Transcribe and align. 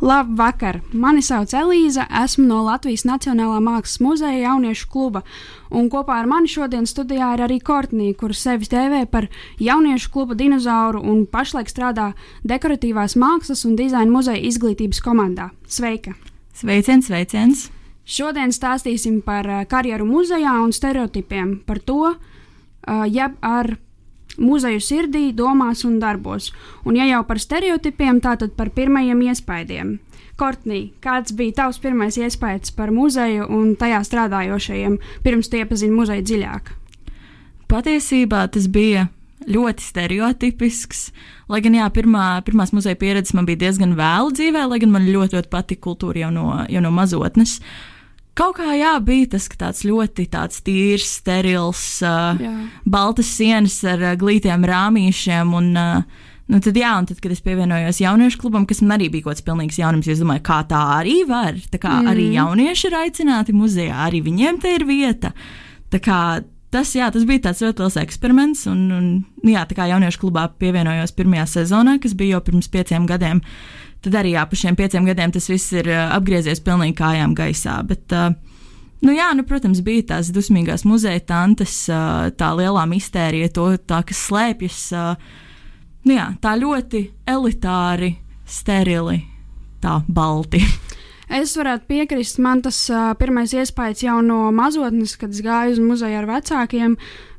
Labvakar! 0.00 0.78
Mani 0.96 1.20
sauc 1.20 1.52
Elīza, 1.52 2.06
esmu 2.22 2.46
no 2.48 2.62
Latvijas 2.64 3.02
Nacionālā 3.04 3.58
Mākslas 3.60 3.98
muzeja 4.00 4.46
jauniešu 4.46 4.86
kluba, 4.88 5.20
un 5.68 5.90
kopā 5.92 6.16
ar 6.22 6.28
mani 6.30 6.48
šodien 6.48 6.86
studijā 6.88 7.34
ir 7.36 7.42
arī 7.44 7.58
Kortnija, 7.60 8.16
kuru 8.16 8.32
sevi 8.32 8.64
dēvē 8.72 9.02
par 9.12 9.26
jauniešu 9.60 10.08
kluba 10.14 10.38
dinozauru 10.40 11.02
un 11.04 11.26
pašlaik 11.28 11.68
strādā 11.68 12.14
dekoratīvās 12.48 13.18
mākslas 13.20 13.66
un 13.68 13.76
dizaina 13.76 14.08
muzeja 14.08 14.40
izglītības 14.40 15.02
komandā. 15.04 15.50
Sveika! 15.68 16.16
Sveiciens, 16.56 17.12
sveiciens! 17.12 17.68
Šodien 18.08 18.56
stāstīsim 18.56 19.20
par 19.20 19.44
uh, 19.44 19.62
karjeru 19.68 20.08
muzejā 20.08 20.56
un 20.64 20.72
stereotipiem, 20.72 21.58
par 21.68 21.84
to, 21.84 22.14
uh, 22.16 23.04
jeb 23.04 23.36
ar 23.44 23.74
muzeju 24.38 24.80
sirdī, 24.82 25.30
domās 25.36 25.84
un 25.84 25.98
darbos. 26.02 26.50
Un, 26.84 26.96
ja 26.98 27.08
jau 27.08 27.22
par 27.26 27.40
stereotipiem, 27.42 28.20
tātad 28.22 28.54
par 28.56 28.70
pirmajiem 28.76 29.22
iespaidiem. 29.30 29.98
Kortnī, 30.40 30.92
kāds 31.04 31.34
bija 31.36 31.58
tavs 31.64 31.80
pirmais 31.82 32.16
iespējas 32.16 32.72
par 32.72 32.92
muzeju 32.94 33.48
un 33.52 33.74
tajā 33.76 34.00
strādājošajiem, 34.08 34.96
pirms 35.24 35.50
tu 35.52 35.60
iepazini 35.60 35.92
muzeju 35.92 36.24
dziļāk? 36.24 36.70
Patiesībā 37.70 38.46
tas 38.54 38.66
bija 38.72 39.08
ļoti 39.50 39.84
stereotipisks. 39.84 41.04
Lai 41.52 41.60
gan, 41.64 41.76
jā, 41.76 41.86
pirmā, 41.92 42.40
pirmās 42.46 42.72
muzeja 42.76 42.96
pieredzes 42.96 43.36
man 43.36 43.46
bija 43.48 43.66
diezgan 43.66 43.94
vēlu 43.98 44.32
dzīvē, 44.36 44.66
lai 44.70 44.80
gan 44.82 44.92
man 44.94 45.08
ļoti, 45.08 45.36
ļoti 45.38 45.52
patika 45.52 45.84
kultūra 45.88 46.24
jau 46.24 46.32
no, 46.34 46.48
jau 46.72 46.82
no 46.84 46.92
mazotnes. 46.94 47.58
Uh, 47.60 47.89
Kaut 48.38 48.56
kā 48.60 48.72
jā, 48.78 48.94
bija 49.04 49.32
tas 49.34 49.48
tāds 49.58 49.84
ļoti 49.84 50.26
tāds 50.32 50.62
tīrs, 50.64 51.08
sterils, 51.20 51.84
uh, 52.06 52.38
jā. 52.40 52.52
baltas 52.88 53.32
sienas 53.36 53.80
ar 53.84 54.02
uh, 54.12 54.16
glītiem 54.20 54.66
rāmīšiem. 54.70 55.54
Un, 55.56 55.72
uh, 55.76 56.26
Nu, 56.50 56.58
tad, 56.58 56.74
jā, 56.74 56.90
un 56.98 57.06
tad, 57.06 57.20
kad 57.22 57.30
es 57.30 57.42
pievienojos 57.46 58.00
jauniešu 58.02 58.40
klubam, 58.42 58.64
kas 58.66 58.80
man 58.82 58.96
arī 58.96 59.06
bija 59.12 59.28
kaut 59.28 59.36
kāds 59.36 59.44
pilnīgs 59.46 59.76
jaunums, 59.78 60.08
es 60.10 60.18
domāju, 60.18 60.42
kā 60.48 60.56
tā 60.66 60.80
arī 60.96 61.20
var. 61.28 61.54
Tā 61.70 61.78
kā 61.78 61.92
mm. 62.00 62.08
arī 62.10 62.24
jaunieši 62.34 62.88
ir 62.88 62.96
aicināti 63.04 63.54
muzejā, 63.54 64.00
arī 64.08 64.18
viņiem 64.26 64.58
te 64.58 64.72
ir 64.74 64.84
vieta. 64.88 65.30
Tā 65.94 66.00
kā 66.02 66.18
tas, 66.74 66.90
jā, 66.98 67.06
tas 67.14 67.26
bija 67.28 67.44
tāds 67.46 67.62
ļoti 67.62 67.84
liels 67.84 67.98
eksperiments, 68.02 68.64
un, 68.70 68.82
un 68.96 69.46
jā, 69.46 69.62
tā 69.70 69.78
kā 69.78 69.86
jauniešu 69.92 70.24
klubā 70.24 70.48
pievienojos 70.58 71.14
pirmajā 71.14 71.46
sezonā, 71.54 72.00
kas 72.02 72.18
bija 72.18 72.38
jau 72.38 72.44
pirms 72.50 72.70
pieciem 72.72 73.06
gadiem. 73.10 73.44
Tad 74.04 74.16
arī 74.22 74.34
jā, 74.34 74.44
pa 74.48 74.56
šiem 74.56 74.78
pieciem 74.78 75.08
gadiem 75.08 75.32
tas 75.34 75.48
viss 75.50 75.74
ir 75.76 75.90
uh, 75.90 76.08
apgriezies 76.16 76.62
pilnīgi 76.64 76.96
kājām 77.00 77.36
gaisā. 77.38 77.80
Bet, 77.86 78.06
uh, 78.16 78.32
Nu, 79.00 79.14
jā, 79.16 79.30
nu, 79.32 79.46
protams, 79.48 79.78
bija 79.80 80.02
tās 80.10 80.28
dusmīgās 80.28 80.82
muzeja 80.84 81.22
tantes, 81.24 81.72
uh, 81.88 82.26
tā 82.36 82.50
lielā 82.52 82.82
mistērija, 82.84 83.48
to, 83.56 83.70
tā, 83.80 84.02
kas 84.04 84.20
slēpjas. 84.26 84.80
Nu, 86.04 86.12
jā, 86.12 86.26
tā 86.44 86.52
ļoti 86.60 87.00
elitāri, 87.32 88.10
sterili, 88.44 89.22
tā 89.80 90.02
balti. 90.04 90.60
Es 91.30 91.52
varētu 91.54 91.86
piekrist, 91.86 92.40
man 92.42 92.58
tas 92.58 92.74
uh, 92.90 93.12
pirmais 93.14 93.52
iespējas 93.54 94.00
jau 94.02 94.16
no 94.26 94.48
mazotnes, 94.50 95.12
kad 95.14 95.30
es 95.30 95.44
gāju 95.46 95.76
uz 95.76 95.78
muzeju 95.78 96.18
ar 96.18 96.26
vecākiem, 96.26 96.96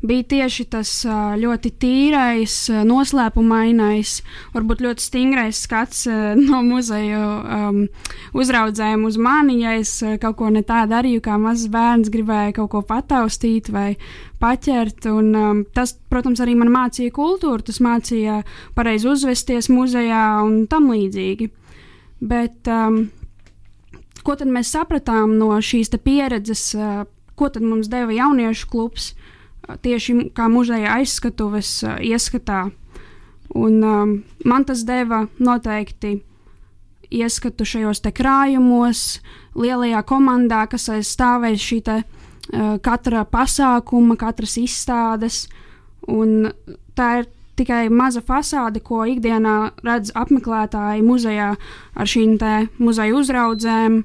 bija 0.07 0.27
tieši 0.31 0.65
tas 0.71 0.93
uh, 1.03 1.33
ļoti 1.35 1.73
tīrais, 1.81 2.55
noslēpumainais, 2.87 4.15
varbūt 4.55 4.85
ļoti 4.87 5.05
stingrais 5.09 5.59
skats 5.67 6.05
uh, 6.07 6.31
no 6.39 6.61
muzeja 6.63 7.19
um, 7.19 7.83
uzraudzējiem 8.31 9.05
uz 9.11 9.19
mani, 9.19 9.59
ja 9.65 9.75
es 9.81 9.97
uh, 10.07 10.15
kaut 10.23 10.39
ko 10.39 10.55
ne 10.55 10.63
tā 10.63 10.85
darīju, 10.87 11.27
kā 11.27 11.35
mazs 11.35 11.67
bērns 11.75 12.15
gribēja 12.15 12.55
kaut 12.61 12.71
ko 12.71 12.85
pataustīt 12.87 13.73
vai 13.75 13.97
paķert. 14.39 15.11
Un, 15.11 15.33
um, 15.35 15.63
tas, 15.75 15.97
protams, 16.07 16.39
arī 16.39 16.55
man 16.55 16.71
mācīja 16.71 17.11
kultūru, 17.11 17.59
tas 17.67 17.83
mācīja 17.83 18.45
pareizi 18.71 19.11
uzvesties 19.11 19.67
muzejā 19.67 20.27
un 20.47 20.61
tam 20.71 20.93
līdzīgi. 20.95 21.57
Bet, 22.21 22.69
um, 22.71 23.09
ko 24.25 24.35
tad 24.39 24.51
mēs 24.51 24.71
sapratām 24.73 25.37
no 25.39 25.53
šīs 25.61 25.91
pieredzes, 26.03 26.75
ko 27.35 27.49
tad 27.49 27.63
mums 27.65 27.89
deva 27.91 28.13
jauniešu 28.13 28.69
klubs 28.69 29.13
tieši 29.81 30.31
kā 30.35 30.47
muzeja 30.51 30.97
aizskatuves 30.99 31.81
ieskatā. 32.01 32.69
Un, 33.55 33.81
um, 33.83 34.11
man 34.47 34.65
tas 34.65 34.85
deva 34.87 35.25
noteikti 35.39 36.21
ieskatu 37.11 37.67
šajos 37.67 37.99
krājumos, 38.15 39.19
lielajā 39.59 40.03
komandā, 40.07 40.63
kas 40.71 40.87
aizstāvēs 40.93 41.59
šī 41.59 41.79
te, 41.83 41.97
uh, 42.03 42.77
katra 42.83 43.25
pasākuma, 43.27 44.15
katras 44.15 44.55
izstādes. 44.57 45.43
Un 46.07 46.53
tā 46.95 47.09
ir 47.21 47.29
tikai 47.59 47.89
maza 47.93 48.21
fasāde, 48.25 48.81
ko 48.83 49.03
ikdienā 49.09 49.73
redz 49.85 50.13
apmeklētāji 50.17 51.03
muzejā 51.05 51.51
ar 51.95 52.11
šīm 52.13 52.37
muzeja 52.79 53.17
uzraudzēm, 53.17 54.01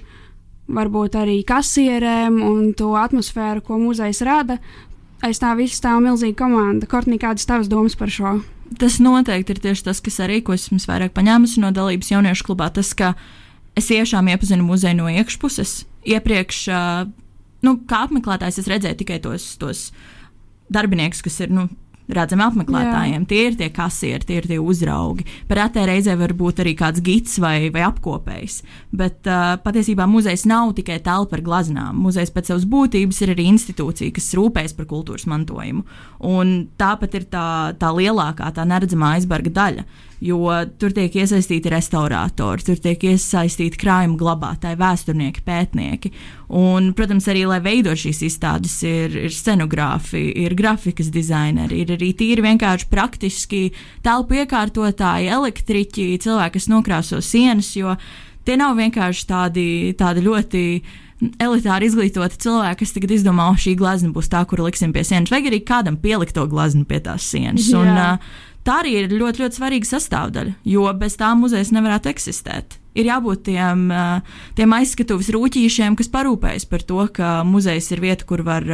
varbūt 0.67 1.17
arī 1.21 1.41
kasierēm 1.47 2.41
un 2.43 2.75
to 2.75 2.93
atmosfēru, 2.99 3.63
ko 3.63 3.79
muzejs 3.79 4.23
rada. 4.27 4.59
Aiz 5.25 5.41
tā 5.41 5.55
viss 5.57 5.79
stāv 5.79 6.03
milzīga 6.05 6.37
komanda. 6.43 6.87
Kortnī, 6.91 7.19
kādas 7.23 7.47
tavas 7.49 7.71
domas 7.73 7.97
par 7.97 8.11
šo? 8.13 8.37
Tas 8.81 8.99
noteikti 9.01 9.55
ir 9.55 9.63
tieši 9.63 9.87
tas, 9.87 10.03
kas 10.03 10.19
arī, 10.25 10.41
ko 10.45 10.57
esmu 10.57 10.79
vairāk 10.83 11.15
paņēmusi 11.17 11.63
no 11.63 11.71
dalības 11.75 12.11
jauniešu 12.13 12.49
klubā. 12.49 12.69
Tas, 12.75 12.93
ka 12.99 13.15
es 13.79 13.89
tiešām 13.89 14.29
iepazinu 14.33 14.67
muzeju 14.67 14.99
no 14.99 15.09
iekšpuses. 15.13 15.85
Iepriekš, 16.07 16.61
nu, 17.65 17.77
kā 17.89 18.03
apmeklētājs, 18.09 18.61
es 18.61 18.71
redzēju 18.71 19.01
tikai 19.01 19.21
tos, 19.23 19.49
tos 19.61 19.87
darbiniekus, 20.73 21.23
kas 21.25 21.39
ir 21.47 21.55
nu, 21.55 21.69
redzami 22.09 22.45
apmeklētājiem. 22.47 23.25
Jā. 23.25 23.29
Tie 23.31 23.41
ir 23.49 23.59
tie 23.59 23.69
kasieri, 23.75 24.27
tie 24.27 24.39
ir 24.41 24.49
tie 24.51 24.59
uzraugi. 24.63 25.27
Pretē 25.51 25.87
reizē 25.89 26.17
var 26.19 26.35
būt 26.39 26.63
arī 26.65 26.77
kāds 26.79 27.03
gids 27.05 27.39
vai, 27.43 27.69
vai 27.75 27.85
apkopējs. 27.87 28.61
Bet 28.97 29.29
uh, 29.31 29.57
patiesībā 29.63 30.07
muzejs 30.11 30.47
nav 30.51 30.75
tikai 30.79 31.01
telpa 31.05 31.39
ar 31.39 31.45
glaznām. 31.47 31.99
Muzejs 32.07 32.33
pēc 32.35 32.53
savas 32.53 32.67
būtības 32.71 33.23
ir 33.25 33.35
arī 33.35 33.49
institūcija, 33.53 34.15
kas 34.17 34.33
rūpējas 34.39 34.77
par 34.79 34.91
kultūras 34.91 35.27
mantojumu. 35.31 35.87
Un 36.27 36.57
tāpat 36.79 37.19
ir 37.19 37.31
tā, 37.33 37.47
tā 37.81 37.93
lielākā, 37.95 38.53
tā 38.55 38.67
neredzamā 38.69 39.17
aizbarga 39.17 39.55
daļa 39.61 39.89
jo 40.25 40.49
tur 40.81 40.95
tiek 40.97 41.13
iesaistīti 41.13 41.71
restauratori, 41.73 42.65
tur 42.65 42.81
tiek 42.83 43.03
iesaistīti 43.11 43.81
krājuma 43.81 44.17
glabātāji, 44.21 44.79
vēsturnieki, 44.81 45.45
pētnieki. 45.47 46.13
Un, 46.57 46.93
protams, 46.97 47.27
arī, 47.31 47.45
lai 47.49 47.59
veidot 47.65 47.99
šīs 48.01 48.23
izstādes, 48.29 48.77
ir, 48.87 49.17
ir 49.27 49.35
scenogrāfi, 49.35 50.23
ir 50.45 50.55
grafikas 50.59 51.11
dizaineri, 51.15 51.83
ir 51.83 51.97
arī 51.97 52.13
tīri 52.17 52.45
vienkārši 52.47 52.89
praktiski 52.93 53.65
telpu 54.07 54.41
iekārtotāji, 54.43 55.33
elektriķi, 55.37 56.13
cilvēki, 56.25 56.57
kas 56.59 56.71
nokrāso 56.73 57.21
sienas, 57.25 57.75
jo 57.77 57.97
tie 58.47 58.57
nav 58.61 58.79
vienkārši 58.79 59.27
tādi, 59.29 59.67
tādi 59.99 60.23
ļoti 60.25 60.63
elitāri 61.41 61.89
izglītoti 61.89 62.39
cilvēki, 62.45 62.79
kas 62.83 62.93
tagad 62.93 63.15
izdomā, 63.17 63.49
ka 63.55 63.63
šī 63.65 63.73
glezna 63.81 64.13
būs 64.15 64.29
tā, 64.33 64.43
kur 64.49 64.61
liksim 64.67 64.93
pie 64.93 65.05
sienas, 65.07 65.33
vai 65.33 65.41
arī 65.49 65.63
kādam 65.65 65.97
pielikt 66.01 66.37
to 66.37 66.45
gleznu 66.51 66.85
pie 66.89 67.01
tās 67.05 67.25
sienas. 67.33 67.71
Jā. 67.73 67.81
Un, 67.81 67.93
uh, 67.97 68.45
tā 68.67 68.81
arī 68.83 68.97
ir 69.01 69.15
ļoti, 69.15 69.45
ļoti 69.45 69.59
svarīga 69.61 69.89
sastāvdaļa, 69.89 70.57
jo 70.67 70.87
bez 70.99 71.17
tā 71.21 71.31
muzejs 71.39 71.73
nevarētu 71.75 72.11
eksistēt. 72.11 72.79
Ir 72.97 73.11
jābūt 73.11 73.45
tiem, 73.51 73.87
tiem 74.57 74.75
aizskatuves 74.79 75.29
rūtīšiem, 75.35 75.97
kas 75.99 76.11
parūpējas 76.13 76.67
par 76.71 76.85
to, 76.89 77.03
ka 77.13 77.41
muzejs 77.47 77.91
ir 77.93 78.03
vieta, 78.03 78.25
kur 78.29 78.43
var, 78.47 78.65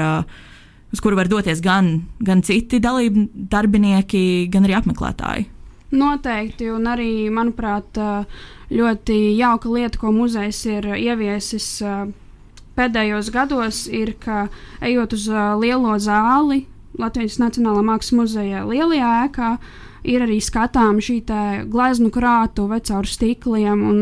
uz 0.94 1.02
kuru 1.02 1.18
var 1.18 1.30
doties 1.30 1.60
gan, 1.64 2.04
gan 2.22 2.44
citi 2.46 2.80
dalību 2.82 3.26
darbinieki, 3.52 4.22
gan 4.52 4.68
arī 4.68 4.78
apmeklētāji. 4.78 5.48
Noteikti, 5.92 6.70
un 6.72 6.86
arī, 6.88 7.28
manuprāt, 7.34 7.98
ļoti 8.72 9.18
jauka 9.36 9.74
lieta, 9.74 9.98
ko 10.00 10.14
muzejs 10.14 10.62
ir 10.70 10.88
ieviesis 10.96 11.66
pēdējos 12.78 13.28
gados, 13.34 13.84
ir, 13.92 14.14
ka 14.22 14.46
ejot 14.80 15.18
uz 15.18 15.26
lielo 15.60 15.98
zāli, 16.00 16.62
Latvijas 17.00 17.40
Nacionālā 17.40 17.82
Mākslas 17.86 18.16
muzeja 18.16 18.66
lielajā 18.68 19.10
ēkā, 19.26 19.50
ir 20.04 20.24
arī 20.24 20.38
skatām 20.42 21.00
šī 21.02 21.22
gleznu 21.72 22.12
krātuve 22.14 22.80
caur 22.84 23.08
stikliem. 23.08 23.84
Un, 23.88 24.00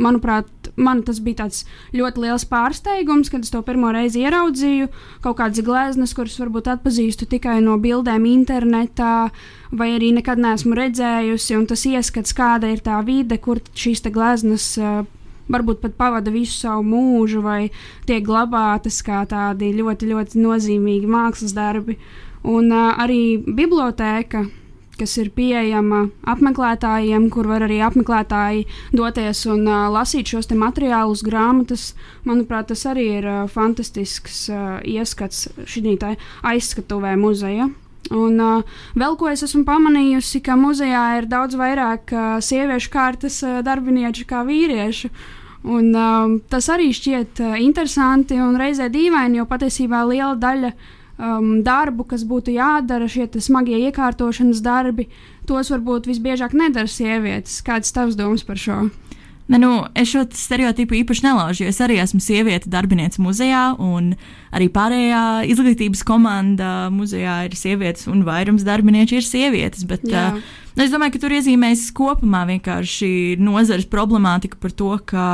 manuprāt, 0.00 0.48
man 0.76 1.02
tas 1.06 1.20
bija 1.22 1.46
ļoti 1.94 2.22
liels 2.24 2.44
pārsteigums, 2.50 3.30
kad 3.30 3.44
es 3.46 3.52
to 3.52 3.60
pirmo 3.66 3.92
reizi 3.94 4.24
ieraudzīju. 4.24 4.88
Kaut 5.24 5.38
kādas 5.38 5.64
gleznas, 5.64 6.14
kuras 6.16 6.38
varbūt 6.40 6.70
atpazīstu 6.74 7.28
tikai 7.30 7.60
no 7.64 7.76
bildēm 7.82 8.26
internetā, 8.26 9.30
vai 9.70 9.92
arī 9.94 10.12
nekad 10.18 10.42
neesmu 10.42 10.74
redzējusi. 10.78 11.60
Tas 11.70 11.86
ieskats, 11.90 12.34
kāda 12.36 12.72
ir 12.74 12.82
tā 12.84 13.00
vide, 13.06 13.38
kur 13.38 13.62
šīs 13.74 14.02
gleznas 14.10 14.72
uh, 14.82 15.04
varbūt 15.52 15.82
pat 15.82 15.96
pavada 15.98 16.32
visu 16.34 16.64
savu 16.64 16.84
mūžu, 16.88 17.42
vai 17.44 17.70
tiek 18.08 18.24
glabātas 18.26 19.02
kā 19.04 19.24
tādi 19.28 19.72
ļoti, 19.76 20.10
ļoti 20.12 20.44
nozīmīgi 20.44 21.10
mākslas 21.10 21.56
darbi. 21.56 21.98
Un 22.44 22.68
uh, 22.72 22.92
arī 23.00 23.38
bibliotēka, 23.40 24.44
kas 24.98 25.16
ir 25.18 25.30
pieejama 25.34 26.04
apmeklētājiem, 26.30 27.28
kur 27.32 27.48
var 27.50 27.64
arī 27.66 27.80
apmeklētāji 27.84 28.66
doties 28.94 29.44
un 29.50 29.64
uh, 29.66 29.86
lasīt 29.92 30.30
šos 30.34 30.50
materiālus, 30.52 31.24
grāmatas. 31.26 31.92
Manuprāt, 32.28 32.68
tas 32.72 32.84
arī 32.90 33.08
ir 33.20 33.30
uh, 33.30 33.40
fantastisks 33.50 34.44
uh, 34.52 34.76
ieskats 34.84 35.48
šī 35.64 35.96
aizskatuvē 36.44 37.16
muzeja. 37.20 37.70
Un 38.12 38.40
uh, 38.42 38.80
vēl 38.98 39.16
ko 39.16 39.30
es 39.30 39.44
esmu 39.46 39.62
pamanījusi, 39.64 40.42
ka 40.44 40.58
muzejā 40.60 41.04
ir 41.20 41.28
daudz 41.30 41.56
vairāk 41.56 42.12
uh, 42.12 42.34
sieviešu 42.44 42.90
kārtas 42.92 43.38
uh, 43.46 43.62
darbinieku 43.64 44.26
kā 44.28 44.42
vīriešu. 44.44 45.08
Un, 45.64 45.94
um, 45.96 46.34
tas 46.52 46.68
arī 46.68 46.90
šķiet 46.92 47.40
uh, 47.40 47.54
interesanti 47.64 48.36
un 48.36 48.58
reizē 48.60 48.90
dīvaini, 48.92 49.40
jo 49.40 49.46
patiesībā 49.48 50.02
liela 50.04 50.34
daļa 50.36 50.74
um, 51.16 51.62
darbu, 51.64 52.04
kas 52.10 52.26
būtu 52.28 52.52
jādara, 52.58 53.08
šie 53.08 53.30
smagie 53.40 53.80
iekārtošanas 53.88 54.60
darbi, 54.64 55.08
tos 55.48 55.72
varbūt 55.72 56.10
visbiežāk 56.10 56.52
nedara 56.52 56.90
sievietes. 56.90 57.62
Kāds 57.64 57.96
tavs 57.96 58.20
domas 58.20 58.44
par 58.44 58.60
šo? 58.60 58.82
Ne, 59.44 59.58
nu, 59.60 59.82
es 59.92 60.08
šo 60.08 60.22
stereotipu 60.32 60.96
īpaši 61.02 61.26
nelaužu, 61.26 61.64
jo 61.66 61.72
es 61.74 61.80
arī 61.84 61.98
esmu 62.00 62.16
sieviete, 62.24 62.70
darbiniece 62.72 63.20
muzejā, 63.20 63.74
un 63.76 64.14
arī 64.56 64.70
pārējā 64.72 65.24
izglītības 65.52 66.00
komanda 66.08 66.70
muzejā 66.94 67.42
ir 67.50 67.58
sievietes, 67.58 68.06
un 68.08 68.22
vairums 68.24 68.64
darbinieku 68.64 69.18
ir 69.18 69.26
sievietes. 69.26 69.84
Bet, 69.90 70.06
uh, 70.08 70.40
es 70.80 70.94
domāju, 70.94 71.16
ka 71.16 71.22
tur 71.26 71.36
iezīmēs 71.36 71.90
kopumā 71.96 72.46
vienkārši 72.54 73.36
nozares 73.36 73.84
problemātika 73.92 74.56
par 74.62 74.72
to, 74.72 74.94
ka 75.12 75.26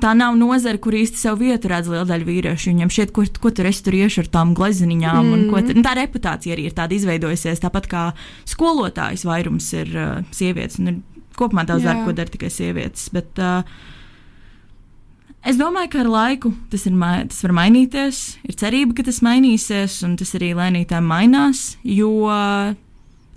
tā 0.00 0.14
nav 0.16 0.32
nozara, 0.40 0.80
kur 0.80 0.96
īsti 0.96 1.20
savu 1.20 1.50
vietu 1.50 1.68
redz 1.68 1.92
liela 1.92 2.08
daļa 2.08 2.28
vīriešu. 2.30 2.72
Viņam 2.72 2.94
šķiet, 2.96 3.12
ko, 3.12 3.26
ko 3.44 3.52
tur 3.52 3.68
es 3.68 3.82
tur 3.84 3.98
iešu 3.98 4.24
ar 4.24 4.32
tām 4.38 4.56
glezniņām, 4.56 5.20
mm. 5.20 5.52
un, 5.52 5.68
un 5.76 5.84
tā 5.84 5.92
reputācija 6.00 6.56
arī 6.56 6.70
ir 6.70 6.76
tāda 6.80 6.96
izveidojusies. 6.96 7.60
Tāpat 7.60 7.92
kā 7.92 8.08
skolotājs 8.48 9.28
vairums 9.28 9.68
ir 9.76 9.92
uh, 9.92 10.18
sievietes. 10.32 10.80
Un 10.80 10.92
ir 10.94 11.00
kopumā 11.38 11.64
daudz 11.68 11.86
darba, 11.86 12.08
ko 12.08 12.16
dara 12.18 12.34
tikai 12.34 12.50
sievietes. 12.52 13.08
Bet, 13.14 13.38
uh, 13.38 13.62
Es 15.46 15.56
domāju, 15.56 15.92
ka 15.92 16.00
ar 16.02 16.08
laiku 16.10 16.50
tas, 16.68 16.82
ir, 16.88 16.96
tas 17.30 17.44
var 17.46 17.54
mainīties. 17.56 18.18
Ir 18.44 18.56
cerība, 18.58 18.96
ka 18.98 19.06
tas 19.06 19.22
mainīsies, 19.24 20.00
un 20.04 20.16
tas 20.18 20.34
arī 20.36 20.50
lēnītēm 20.58 21.06
mainās. 21.08 21.76
Jo 21.86 22.10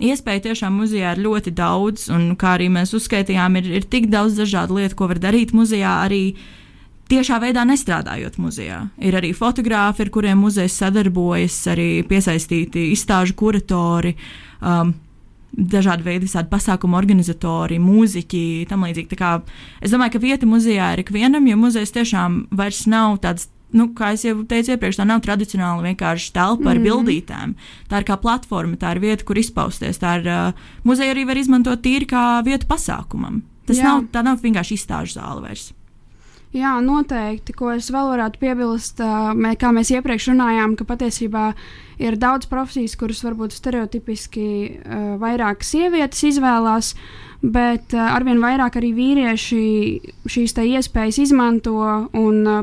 iespēja 0.02 0.48
tiešām 0.48 0.80
muzejā 0.82 1.14
ir 1.14 1.22
ļoti 1.22 1.52
daudz, 1.54 2.08
un 2.12 2.32
kā 2.38 2.56
arī 2.56 2.66
mēs 2.74 2.94
uzskaitījām, 2.98 3.60
ir, 3.60 3.70
ir 3.78 3.86
tik 3.88 4.10
daudz 4.12 4.36
dažādu 4.40 4.80
lietu, 4.80 4.98
ko 4.98 5.08
var 5.12 5.22
darīt 5.22 5.54
muzejā. 5.56 5.94
Arī 6.08 6.34
tiešā 7.12 7.38
veidā 7.42 7.64
nestrādājot 7.68 8.40
muzejā. 8.42 8.82
Ir 8.98 9.16
arī 9.20 9.30
fotografi, 9.36 10.02
ar 10.04 10.12
kuriem 10.12 10.42
muzejs 10.42 10.80
sadarbojas, 10.82 11.60
arī 11.70 11.88
piesaistīti 12.08 12.90
izstāžu 12.96 13.38
kuratori. 13.38 14.16
Um, 14.60 14.94
dažādi 15.52 16.06
veidi, 16.06 16.26
visādi 16.26 16.50
pasākumu 16.52 16.96
organizatori, 16.98 17.80
mūziķi, 17.82 18.44
tam 18.70 18.86
līdzīgi. 18.86 19.18
Es 19.82 19.92
domāju, 19.92 20.16
ka 20.16 20.22
vieta 20.22 20.48
muzejā 20.48 20.92
ir 20.94 21.02
ikvienam, 21.04 21.48
jo 21.48 21.58
muzejs 21.60 21.94
tiešām 21.94 22.46
vairs 22.50 22.86
nav 22.90 23.20
tāds. 23.24 23.50
Nu, 23.72 23.86
kā 23.96 24.10
jau 24.20 24.42
teicu 24.44 24.74
iepriekš, 24.74 24.98
tā 25.00 25.06
nav 25.08 25.22
tradicionāla 25.24 25.80
vienkārši 25.86 26.34
telpa 26.36 26.74
ar 26.74 26.76
mm. 26.76 26.84
bildītēm. 26.84 27.54
Tā 27.88 28.02
ir 28.02 28.04
kā 28.04 28.18
platforma, 28.20 28.76
tā 28.76 28.90
ir 28.92 29.00
vieta, 29.00 29.24
kur 29.24 29.40
izpausties. 29.40 29.96
Tā 29.96 30.18
ir 30.20 30.28
uh, 30.28 30.66
muzeja 30.84 31.14
arī 31.14 31.24
var 31.24 31.40
izmantot 31.40 31.80
tīri 31.80 32.04
kā 32.10 32.42
vietu 32.44 32.68
pasākumam. 32.68 33.40
Tas 33.64 33.80
Jā. 33.80 33.94
nav, 33.94 34.24
nav 34.28 34.44
vienkārši 34.44 34.76
izstāžu 34.76 35.16
zāle 35.16 35.46
vairs. 35.46 35.70
Jā, 36.52 36.74
noteikti. 36.84 37.54
Ko 37.56 37.70
es 37.72 37.86
vēl 37.88 38.10
varētu 38.10 38.40
piebilst, 38.42 38.98
mē, 39.00 39.54
kā 39.56 39.70
mēs 39.72 39.88
iepriekš 39.94 40.28
runājām, 40.34 40.74
ka 40.76 40.84
patiesībā 40.84 41.46
ir 42.02 42.18
daudz 42.20 42.44
profesijas, 42.50 42.96
kuras 43.00 43.22
varbūt 43.24 43.56
stereotipiski 43.56 44.44
uh, 44.68 45.06
vairāk 45.22 45.64
sievietes 45.64 46.20
izvēlās, 46.28 46.92
bet 47.40 47.96
uh, 47.96 48.04
arvien 48.12 48.42
vairāk 48.42 48.76
arī 48.82 48.92
vīrieši 48.98 49.64
šīs 50.28 50.56
iespējas 50.66 51.22
izmanto. 51.24 51.80
Un, 52.12 52.44
uh, 52.44 52.62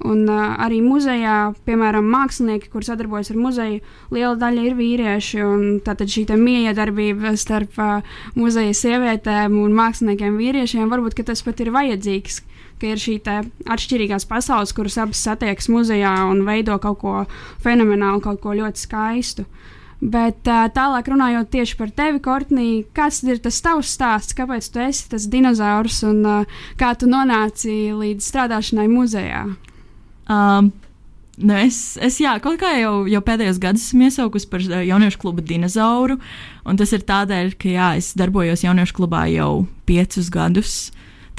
Un 0.00 0.22
uh, 0.32 0.54
arī 0.64 0.78
muzejā, 0.80 1.50
piemēram, 1.68 2.06
mākslinieki, 2.08 2.70
kur 2.72 2.80
sadarbojas 2.86 3.28
ar 3.34 3.36
muzeju, 3.36 3.82
liela 4.08 4.32
daļa 4.40 4.62
ir 4.64 4.76
vīrieši. 4.78 5.42
Tātad 5.84 6.08
šī 6.08 6.24
miedarbība 6.40 7.34
starp 7.36 7.76
uh, 7.76 8.14
muzeja 8.32 8.72
sievietēm 8.72 9.58
un 9.60 9.76
māksliniekiem 9.76 10.40
vīriešiem 10.40 10.88
varbūt 10.88 11.20
tas 11.28 11.44
pat 11.44 11.60
ir 11.60 11.74
vajadzīgs 11.76 12.40
ka 12.80 12.92
ir 12.92 13.00
šī 13.00 13.18
atšķirīgās 13.70 14.26
pasaules, 14.30 14.74
kuras 14.76 14.98
abas 15.00 15.22
satiekas 15.26 15.70
muzejā 15.72 16.14
un 16.30 16.44
veido 16.48 16.78
kaut 16.82 17.00
ko 17.02 17.14
fenomenālu, 17.64 18.22
kaut 18.24 18.40
ko 18.42 18.56
ļoti 18.56 18.86
skaistu. 18.86 19.46
Bet 20.00 20.48
tālāk 20.48 21.10
runājot 21.12 21.50
tieši 21.52 21.76
par 21.76 21.90
tevi, 21.92 22.22
Kortnī, 22.24 22.68
kāds 22.96 23.20
ir 23.28 23.40
tas 23.44 23.60
tavs 23.60 23.90
stāsts, 23.92 24.36
kāpēc 24.36 24.70
tu 24.72 24.80
esi 24.80 25.10
tas 25.12 25.26
dinozaurs 25.28 26.00
un 26.08 26.22
kā 26.80 26.94
tu 26.96 27.08
nonāci 27.10 27.92
līdz 27.92 28.30
strādāšanai 28.32 28.88
muzejā? 28.88 29.44
Um. 30.30 30.72
Nu 31.40 31.54
es, 31.56 31.96
es 32.04 32.18
jā, 32.20 32.34
kaut 32.44 32.58
kā 32.60 32.74
jau, 32.76 33.06
jau 33.08 33.20
pēdējos 33.24 33.58
gados 33.62 33.86
esmu 33.86 34.10
iesaukusi 34.10 34.48
par 34.50 34.60
jauniešu 34.60 35.20
klubu 35.22 35.44
dinozauru. 35.46 36.18
Tas 36.76 36.92
ir 36.92 37.06
tādēļ, 37.08 37.54
ka 37.60 37.70
jā, 37.70 37.86
es 38.00 38.10
darbojos 38.18 38.64
jauniešu 38.66 38.96
klubā 38.98 39.24
jau 39.32 39.64
piecus 39.88 40.28
gadus. 40.32 40.74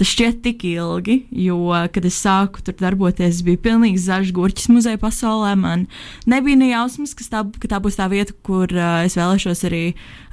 Tas 0.02 0.10
šķiet 0.16 0.40
tik 0.42 0.64
ilgi, 0.66 1.20
jo, 1.44 1.60
kad 1.94 2.06
es 2.10 2.16
sāku 2.24 2.64
tur 2.66 2.74
darboties, 2.80 3.44
bija 3.46 3.60
pilnīgi 3.68 4.00
zaļš 4.02 4.32
gurķis 4.34 4.72
muzeja 4.74 4.98
pasaulē. 4.98 5.52
Man 5.62 5.84
nebija 6.26 6.58
ne 6.58 6.72
jausmas, 6.72 7.14
ka 7.14 7.28
tā, 7.30 7.44
ka 7.62 7.70
tā 7.70 7.78
būs 7.86 8.00
tā 8.00 8.08
vieta, 8.10 8.34
kur 8.42 8.66
uh, 8.74 9.04
es 9.06 9.14
vēlēšos 9.20 9.62
arī, 9.70 9.84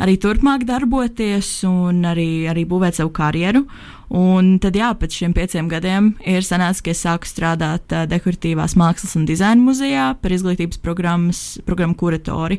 arī 0.01 0.15
turpmāk 0.25 0.65
darboties 0.71 1.51
un 1.69 2.01
arī, 2.09 2.49
arī 2.49 2.65
būvēt 2.71 2.97
savu 3.03 3.13
karjeru. 3.21 3.67
Un 4.09 4.55
tad, 4.63 4.77
jā, 4.79 4.89
pēc 4.97 5.19
šiem 5.21 5.35
pieciem 5.37 5.67
gadiem 5.69 6.15
ir 6.25 6.45
sanācis, 6.47 6.81
ka 6.85 6.93
es 6.95 7.03
sāku 7.05 7.29
strādāt 7.29 7.93
uh, 7.93 8.07
dekoratīvās 8.09 8.73
mākslas 8.81 9.13
un 9.19 9.27
dizaina 9.29 9.61
muzejā 9.61 10.07
par 10.23 10.33
izglītības 10.33 10.81
programmu 10.81 11.97
kuratori. 11.99 12.57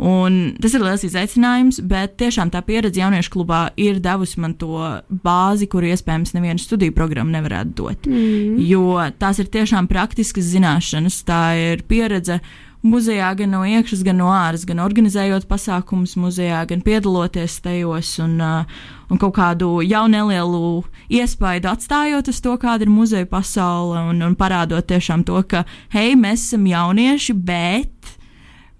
Un 0.00 0.56
tas 0.60 0.72
ir 0.76 0.84
liels 0.84 1.04
izaicinājums, 1.04 1.82
bet 1.84 2.16
tiešām 2.20 2.52
tā 2.52 2.62
pieredze 2.64 3.00
jauniešu 3.02 3.32
klubā 3.32 3.60
ir 3.80 4.00
devusi 4.04 4.40
man 4.40 4.56
to 4.56 4.80
bāzi, 5.10 5.68
kuru 5.72 5.92
iespējams 5.92 6.32
neviena 6.36 6.60
studiju 6.60 6.96
programma 6.96 7.38
nevarētu 7.38 7.76
dot. 7.76 8.08
Mm. 8.08 8.56
Jo 8.64 9.10
tās 9.20 9.40
ir 9.42 9.52
tiešām 9.52 9.88
praktiskas 9.92 10.48
zināšanas, 10.52 11.20
tā 11.28 11.42
ir 11.60 11.84
pieredze 11.88 12.40
muzejā, 12.86 13.28
gan 13.38 13.52
no 13.54 13.62
iekšas, 13.66 14.02
gan 14.06 14.20
no 14.20 14.30
āras, 14.32 14.64
gan 14.68 14.80
organizējot 14.84 15.46
pasākumus 15.50 16.16
muzejā, 16.20 16.62
gan 16.70 16.82
piedaloties 16.86 17.58
tajos 17.64 18.14
un, 18.22 18.36
uh, 18.42 18.78
un 19.10 19.20
kaut 19.22 19.36
kādu 19.36 19.80
jau 19.86 20.04
nelielu 20.10 20.82
iespaidu 21.12 21.70
atstājot 21.72 22.30
uz 22.32 22.40
to, 22.42 22.56
kāda 22.62 22.86
ir 22.86 22.92
muzeja 22.92 23.28
pasaule 23.30 24.06
un, 24.10 24.22
un 24.26 24.38
parādot 24.38 24.86
tiešām 24.86 25.26
to, 25.28 25.42
ka, 25.50 25.64
hei, 25.94 26.16
mēs 26.18 26.48
esam 26.48 26.66
jaunieši, 26.70 27.36
bet 27.36 28.16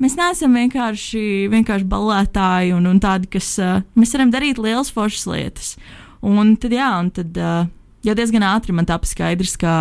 mēs 0.03 0.19
neesam 0.19 0.57
vienkārši, 0.57 1.47
vienkārši 1.53 1.91
balētāji 1.91 2.77
un, 2.77 2.91
un 2.91 3.01
tādi, 3.03 3.31
kas 3.37 3.55
uh, 3.63 3.81
mēs 3.99 4.17
varam 4.17 4.35
darīt 4.35 4.63
lielas 4.63 4.93
foršas 4.95 5.31
lietas. 5.31 5.73
Un 6.27 6.57
tad, 6.59 6.73
jā, 6.75 6.91
un 7.01 7.11
tad. 7.15 7.37
Uh, 7.37 7.73
jau 8.07 8.17
diezgan 8.17 8.45
ātri 8.47 8.75
man 8.77 8.89
tāpa 8.89 9.09
skaidrs, 9.09 9.57
ka 9.61 9.73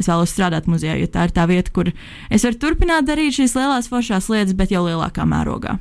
es 0.00 0.08
vēlos 0.10 0.32
strādāt 0.32 0.68
muzejā, 0.70 0.96
jo 1.00 1.08
tā 1.10 1.28
ir 1.28 1.34
tā 1.36 1.46
vieta, 1.50 1.72
kur 1.74 1.90
es 2.32 2.46
varu 2.46 2.60
turpināt 2.60 3.08
darīt 3.08 3.36
šīs 3.38 3.56
lielās 3.58 3.90
foršās 3.92 4.30
lietas, 4.32 4.56
bet 4.56 4.72
jau 4.74 4.84
lielākā 4.86 5.26
mērogā. 5.28 5.78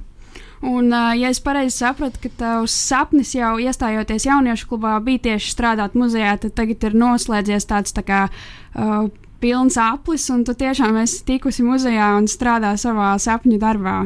Un, 0.63 0.93
ja 1.19 1.27
es 1.27 1.41
pareizi 1.43 1.75
sapratu, 1.81 2.21
ka 2.23 2.29
tavs 2.39 2.75
sapnis 2.87 3.33
jau 3.35 3.57
iestājoties 3.59 4.29
jauniešu 4.29 4.69
klubā 4.69 4.93
bija 5.03 5.25
tieši 5.25 5.51
strādāt 5.51 5.97
muzejā, 5.99 6.37
tad 6.39 6.55
tagad 6.55 6.85
ir 6.87 6.95
noslēdzies 6.95 7.67
tāds 7.67 7.91
tā 7.91 8.05
kā 8.07 8.21
uh, 8.29 9.09
pilns 9.43 9.75
aplis, 9.81 10.29
un 10.31 10.45
tu 10.47 10.55
tiešām 10.55 11.01
esi 11.01 11.19
tikusi 11.27 11.65
muzejā 11.67 12.13
un 12.15 12.31
strādā 12.31 12.77
savā 12.79 13.11
sapņu 13.19 13.59
darbā. 13.59 13.97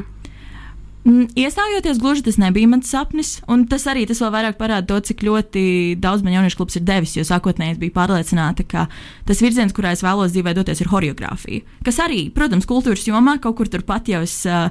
Mm, 1.07 1.29
iestājoties 1.39 2.01
gluži 2.03 2.25
tas 2.25 2.35
nebija 2.41 2.67
mans 2.67 2.89
sapnis, 2.91 3.37
un 3.47 3.61
tas 3.71 3.85
arī 3.87 4.03
tas 4.09 4.19
vēl 4.19 4.31
vairāk 4.33 4.57
parāda 4.59 4.89
to, 4.89 4.97
cik 5.07 5.21
ļoti 5.23 5.61
daudz 6.03 6.25
man 6.25 6.33
jauniešu 6.35 6.59
klubs 6.59 6.75
ir 6.75 6.83
devis. 6.87 7.13
Jo 7.15 7.23
sākotnēji 7.29 7.77
es 7.77 7.79
biju 7.79 7.93
pārliecināta, 7.95 8.65
ka 8.67 8.87
tas 9.29 9.39
virziens, 9.43 9.71
kurā 9.75 9.93
es 9.95 10.03
vēlos 10.03 10.33
dzīvē 10.35 10.51
doties, 10.57 10.81
ir 10.83 10.89
choreogrāfija. 10.91 11.77
Kas 11.87 12.01
arī, 12.03 12.25
protams, 12.35 12.67
kultūras 12.67 13.05
jomā 13.07 13.37
kaut 13.43 13.55
kur 13.59 13.71
turpat 13.71 14.11
jau 14.11 14.19
es 14.25 14.41
uh, 14.51 14.67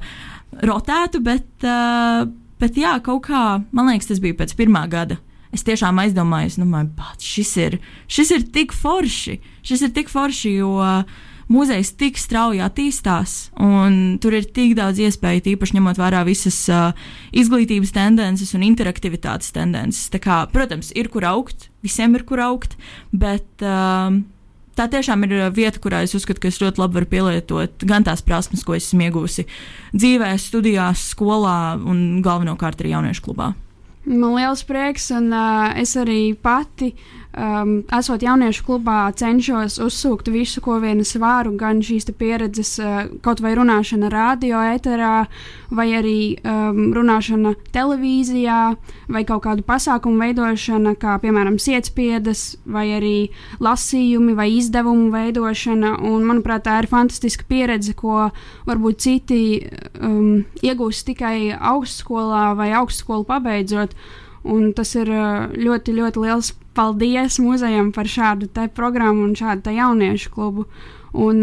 rotētu, 0.61 1.23
bet, 1.25 1.49
uh, 1.65 2.27
bet 2.61 2.77
jā, 2.83 2.99
kaut 3.07 3.25
kā 3.31 3.47
man 3.73 3.89
liekas, 3.89 4.11
tas 4.11 4.21
bija 4.21 4.37
pēc 4.37 4.53
pirmā 4.59 4.85
gada. 4.93 5.17
Es 5.57 5.65
tiešām 5.65 5.97
aizdomājos, 6.03 6.59
nu, 6.61 6.67
man, 6.69 6.91
šis 7.23 7.55
ir, 7.63 7.79
šis 8.13 8.35
ir 8.37 8.45
tik 8.53 8.77
forši. 8.77 9.39
Šis 9.65 9.87
ir 9.89 9.97
tik 9.97 10.13
forši, 10.13 10.53
jo 10.59 10.75
uh, 10.85 11.25
muzejs 11.53 11.93
tik 11.99 12.19
strauji 12.19 12.61
attīstās, 12.65 13.37
un 13.63 14.17
tur 14.23 14.35
ir 14.39 14.47
tik 14.51 14.75
daudz 14.79 15.01
iespēju, 15.03 15.45
īpaši 15.55 15.79
ņemot 15.79 16.01
vērā 16.01 16.23
visas 16.27 16.59
uh, 16.73 16.95
izglītības 17.37 17.95
tendences 17.95 18.55
un 18.57 18.65
interaktivitātes 18.67 19.53
tendences. 19.55 20.09
Tā 20.13 20.21
kā, 20.23 20.41
protams, 20.53 20.93
ir 20.99 21.11
kur 21.13 21.27
augt, 21.29 21.69
visiem 21.87 22.17
ir 22.19 22.27
kur 22.27 22.43
augt, 22.43 22.75
bet 23.15 23.47
uh, 23.63 24.11
tā 24.77 24.89
tiešām 24.93 25.27
ir 25.29 25.37
vieta, 25.55 25.83
kurā 25.83 26.03
es 26.07 26.17
uzskatu, 26.19 26.43
ka 26.43 26.51
es 26.51 26.59
ļoti 26.63 26.83
labi 26.83 27.01
varu 27.01 27.11
pielietot 27.13 27.87
gan 27.87 28.07
tās 28.07 28.25
prasmes, 28.27 28.67
ko 28.67 28.75
esmu 28.77 29.07
iegūsi 29.07 29.47
dzīvē, 29.95 30.33
studijās, 30.43 31.13
skolā 31.15 31.77
un 31.79 32.25
galvenokārt 32.27 32.83
arī 32.83 32.97
jauniešu 32.97 33.29
klubā. 33.29 33.53
Man 34.07 34.37
liels 34.37 34.61
prieks, 34.63 35.09
un 35.15 35.33
uh, 35.35 35.73
es 35.79 35.97
arī 35.99 36.31
pati 36.39 36.93
uh, 36.93 37.26
um, 37.37 37.73
esot 37.93 38.25
jauniešu 38.25 38.65
klubā, 38.67 38.99
cenšos 39.17 39.79
uzsūkt 39.83 40.31
visu, 40.33 40.63
ko 40.65 40.79
vien 40.83 41.01
es 41.05 41.15
varu, 41.21 41.53
gan 41.59 41.83
šīs 41.85 42.09
pieredzes, 42.19 42.73
uh, 42.81 43.07
kaut 43.25 43.43
vai 43.45 43.55
runāšana 43.59 44.11
radio 44.13 44.63
ēterā, 44.75 45.27
vai 45.77 45.87
arī 45.99 46.19
um, 46.41 46.91
runāšana 46.97 47.55
televīzijā, 47.75 48.61
vai 49.13 49.25
kaut 49.29 49.45
kādu 49.47 49.67
pasākumu 49.67 50.23
veidošana, 50.25 50.97
kā 51.01 51.17
piemēram 51.23 51.59
sietspiedas, 51.63 52.57
vai 52.65 52.89
arī 52.97 53.17
lasījumi 53.63 54.37
vai 54.39 54.51
izdevumu 54.57 55.11
veidošana. 55.15 55.97
Un, 56.07 56.27
manuprāt, 56.27 56.67
tā 56.67 56.81
ir 56.83 56.91
fantastiska 56.91 57.47
pieredze, 57.49 57.97
ko 57.99 58.31
varbūt 58.69 59.03
citi 59.07 59.41
um, 60.01 60.45
iegūst 60.65 61.07
tikai 61.11 61.51
augstskolā 61.57 62.53
vai 62.59 62.73
augstskolu 62.79 63.27
pabeidzot. 63.29 63.97
Un 64.47 64.71
tas 64.77 64.93
ir 64.95 65.11
ļoti, 65.11 65.95
ļoti 65.97 66.23
liels 66.23 66.53
paldies 66.77 67.41
muzejam 67.43 67.91
par 67.95 68.07
šādu 68.11 68.51
programmu 68.77 69.25
un 69.27 69.35
šādu 69.39 69.75
jauniešu 69.75 70.31
klubu. 70.35 70.67
Un, 71.17 71.43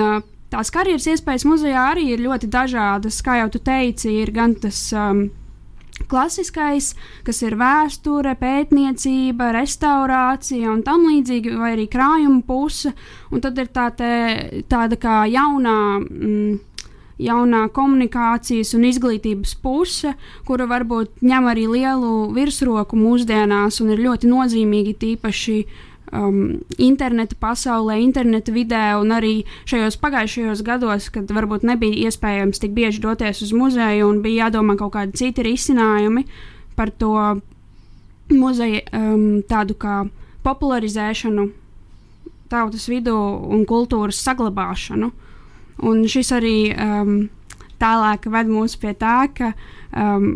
tās 0.53 0.71
karjeras 0.73 1.07
iespējas 1.09 1.47
muzejā 1.49 1.87
arī 1.93 2.11
ir 2.13 2.23
ļoti 2.23 2.49
dažādas. 2.53 3.21
Kā 3.25 3.39
jau 3.41 3.49
tu 3.53 3.61
teici, 3.63 4.11
ir 4.21 4.31
gan 4.35 4.53
tas 4.61 4.79
um, 4.95 5.25
klasiskais, 6.09 6.93
kas 7.25 7.41
ir 7.45 7.57
vēsture, 7.59 8.35
pētniecība, 8.39 9.51
restaurācija 9.57 10.71
un 10.71 10.83
tam 10.85 11.07
līdzīgi, 11.09 11.55
vai 11.59 11.73
arī 11.77 11.87
krājuma 11.91 12.43
puse. 12.47 12.93
Un 13.33 13.43
tad 13.43 13.57
ir 13.61 13.71
tā 13.73 13.89
te, 13.97 14.13
tāda 14.69 14.99
kā 14.99 15.23
jaunā. 15.31 15.79
Mm, 16.03 16.61
jaunā 17.21 17.67
komunikācijas 17.73 18.73
un 18.77 18.85
izglītības 18.89 19.55
puse, 19.61 20.13
kura 20.47 20.67
varbūt 20.69 21.23
ņem 21.23 21.49
arī 21.51 21.65
lielu 21.69 22.11
virsroku 22.33 22.97
mūsdienās 22.99 23.81
un 23.83 23.93
ir 23.93 24.03
ļoti 24.03 24.29
nozīmīgi 24.31 24.95
tīpaši 25.03 25.57
um, 26.13 26.41
interneta 26.81 27.37
pasaulē, 27.39 27.99
interneta 28.01 28.53
vidē 28.53 28.83
un 28.99 29.13
arī 29.15 29.33
šajos 29.69 29.97
pagājušajos 30.01 30.63
gados, 30.65 31.09
kad 31.13 31.31
varbūt 31.33 31.65
nebija 31.67 32.09
iespējams 32.09 32.61
tik 32.63 32.75
bieži 32.77 33.03
doties 33.03 33.43
uz 33.45 33.53
muzeju 33.55 34.09
un 34.09 34.21
bija 34.25 34.47
jādomā 34.47 34.77
kaut 34.79 34.95
kādi 34.97 35.17
citi 35.23 35.45
risinājumi 35.45 36.25
par 36.77 36.91
to 36.91 37.13
muzeja 38.33 38.81
um, 38.93 39.43
tādu 39.45 39.77
kā 39.77 40.03
popularizēšanu 40.43 41.49
tautas 42.51 42.87
vidū 42.91 43.15
un 43.53 43.65
kultūras 43.69 44.19
saglabāšanu. 44.25 45.11
Un 45.81 46.03
šis 46.09 46.33
arī 46.35 46.57
um, 46.77 47.15
tālāk 47.81 48.27
ved 48.31 48.51
mūs 48.51 48.77
pie 48.79 48.93
tā, 48.97 49.23
ka 49.33 49.53
um, 49.91 50.35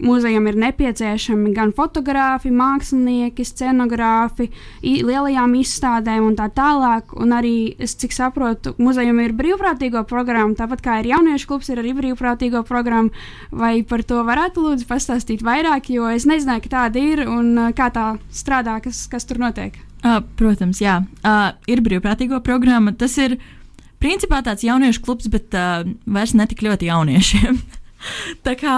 muzejam 0.00 0.46
ir 0.46 0.56
nepieciešami 0.56 1.52
gan 1.56 1.72
fotografi, 1.76 2.50
mākslinieki, 2.52 3.44
scenogrāfi, 3.46 4.48
lielajām 4.82 5.54
izstādēm 5.58 6.26
un 6.28 6.36
tā 6.38 6.48
tālāk. 6.54 7.14
Un 7.18 7.34
arī, 7.36 7.54
es 7.80 7.96
cik 7.98 8.14
saprotu, 8.16 8.74
muzejam 8.82 9.20
ir 9.22 9.34
brīvprātīgo 9.38 10.04
programma, 10.08 10.56
tāpat 10.58 10.84
kā 10.84 10.98
ir 11.02 11.12
jauniešu 11.14 11.50
klubs, 11.50 11.72
ir 11.72 11.82
arī 11.82 11.94
brīvprātīgo 11.98 12.64
programma. 12.68 13.26
Vai 13.50 13.80
par 13.88 14.04
to 14.06 14.22
varētu 14.26 14.64
lūdzu 14.64 14.88
pastāstīt 14.88 15.44
vairāk, 15.46 15.92
jo 15.94 16.08
es 16.12 16.28
nezināju, 16.28 16.66
ka 16.66 16.74
tāda 16.76 17.02
ir 17.02 17.24
un 17.26 17.54
uh, 17.56 17.70
kā 17.76 17.90
tā 17.94 18.10
strādā, 18.34 18.78
kas, 18.84 19.06
kas 19.10 19.28
tur 19.28 19.40
notiek. 19.42 19.78
Uh, 19.98 20.20
protams, 20.38 20.78
jā, 20.78 21.00
uh, 21.26 21.52
ir 21.66 21.82
brīvprātīgo 21.82 22.38
programma. 22.46 22.92
Tas 22.94 23.16
ir 23.18 23.34
uh, 23.34 23.54
principā 24.02 24.42
tāds 24.46 24.64
jauniešu 24.66 25.02
klubs, 25.04 25.28
bet 25.32 25.54
uh, 25.56 25.82
vairs 26.06 26.34
ne 26.38 26.46
tik 26.50 26.64
ļoti 26.66 26.90
jauniešiem. 26.90 27.60
Tā 28.46 28.54
kā 28.58 28.74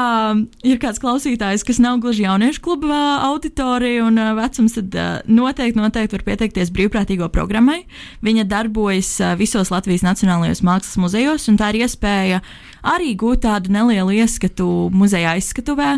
ir 0.67 0.81
kāds 0.81 1.01
klausītājs, 1.03 1.65
kas 1.67 1.81
nav 1.83 2.01
gluži 2.03 2.25
jauniešu 2.25 2.63
kluba 2.65 3.01
auditorija 3.29 4.07
un 4.07 4.21
vecums, 4.39 4.77
tad 4.79 5.27
noteikti, 5.29 5.79
noteikti 5.81 6.17
var 6.17 6.25
pieteikties 6.29 6.73
brīvprātīgo 6.75 7.29
programmai. 7.33 7.83
Viņa 8.25 8.47
darbojas 8.49 9.13
visos 9.41 9.73
Latvijas 9.73 10.05
Nacionālajos 10.07 10.65
Mākslas 10.67 11.01
muzejos, 11.01 11.49
un 11.53 11.59
tā 11.61 11.73
ir 11.73 11.83
iespēja 11.85 12.41
arī 12.87 13.13
gūt 13.21 13.45
tādu 13.45 13.73
nelielu 13.75 14.17
ieskatu 14.23 14.89
muzeja 14.95 15.35
aizskatuvē, 15.37 15.93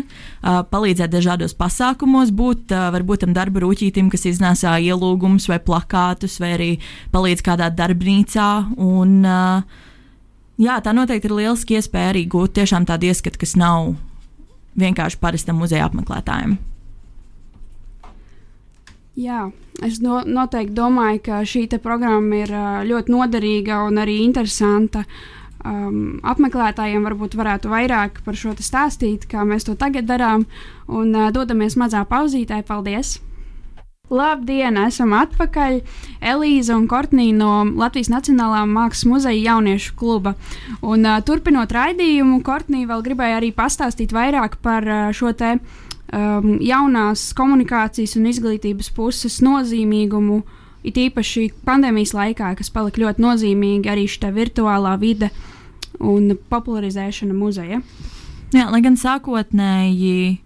palīdzēt 0.73 1.13
dažādos 1.13 1.55
pasākumos, 1.55 2.33
būt 2.35 2.73
varbūt 2.73 3.23
tam 3.23 3.37
darba 3.37 3.63
rūķītim, 3.63 4.11
kas 4.11 4.27
iznēsā 4.33 4.75
ielūgumus 4.83 5.47
vai 5.51 5.61
plakātus, 5.63 6.39
vai 6.43 6.53
arī 6.57 6.69
palīdz 7.15 7.45
kādā 7.45 7.71
darbnīcā. 7.71 8.51
Un, 8.83 9.19
uh, 9.23 9.89
jā, 10.61 10.79
tā 10.83 10.93
noteikti 10.95 11.29
ir 11.29 11.37
lieliski 11.37 11.79
iespēja 11.79 12.13
arī 12.13 12.25
gūt 12.29 12.55
tiešām 12.59 12.87
tādu 12.89 13.09
ieskatu, 13.09 13.39
kas 13.41 13.55
nav 13.59 13.93
vienkārši 14.79 15.19
parastam 15.21 15.59
muzeja 15.61 15.87
apmeklētājiem. 15.89 16.57
Jā, 19.13 19.43
es 19.85 19.99
no, 20.01 20.23
noteikti 20.25 20.73
domāju, 20.73 21.21
ka 21.27 21.43
šī 21.45 21.67
programma 21.81 22.41
ir 22.41 22.53
ļoti 22.89 23.13
noderīga 23.13 23.83
un 23.85 24.01
arī 24.01 24.23
interesanta. 24.23 25.05
Um, 25.63 26.17
apmeklētājiem 26.27 27.05
varbūt 27.07 27.37
varētu 27.39 27.69
vairāk 27.71 28.17
par 28.25 28.35
šo 28.35 28.51
stāstīt, 28.59 29.29
kā 29.31 29.45
mēs 29.47 29.63
to 29.63 29.77
tagad 29.79 30.09
darām. 30.09 30.43
Un 30.91 31.13
uh, 31.15 31.29
dodamies 31.31 31.77
mazā 31.79 32.01
pauzītē. 32.09 32.59
Paldies! 32.67 33.21
Labdien, 34.13 34.75
esam 34.77 35.13
atpakaļ! 35.17 35.77
Elīza 36.33 36.75
un 36.77 36.89
Kortnija 36.91 37.33
no 37.33 37.51
Latvijas 37.79 38.11
Nacionālā 38.11 38.65
Mākslas 38.69 39.07
muzeja 39.09 39.53
jauniešu 39.53 39.95
kluba. 39.97 40.35
Un, 40.81 41.07
uh, 41.07 41.21
turpinot 41.25 41.71
raidījumu, 41.73 42.41
Kortnija 42.45 42.91
vēl 42.91 43.01
gribēja 43.05 43.39
arī 43.39 43.53
pastāstīt 43.55 44.13
vairāk 44.13 44.59
par 44.61 44.85
uh, 44.85 45.07
šo 45.15 45.31
te 45.39 45.55
um, 45.55 46.51
jaunās 46.61 47.25
komunikācijas 47.37 48.17
un 48.19 48.27
izglītības 48.29 48.91
puses 48.93 49.39
nozīmīgumu, 49.41 50.43
it 50.83 50.99
īpaši 50.99 51.47
pandēmijas 51.65 52.13
laikā, 52.13 52.53
kas 52.59 52.69
palika 52.75 53.05
ļoti 53.07 53.23
nozīmīgi 53.23 53.89
arī 53.89 54.05
šī 54.11 54.33
virtuālā 54.35 54.97
vide 55.01 55.31
un 56.03 56.35
popularizēšana 56.53 57.33
muzeja. 57.33 57.79
Jā, 58.53 58.67
lai 58.67 58.83
gan 58.83 58.99
sākotnēji 58.99 60.42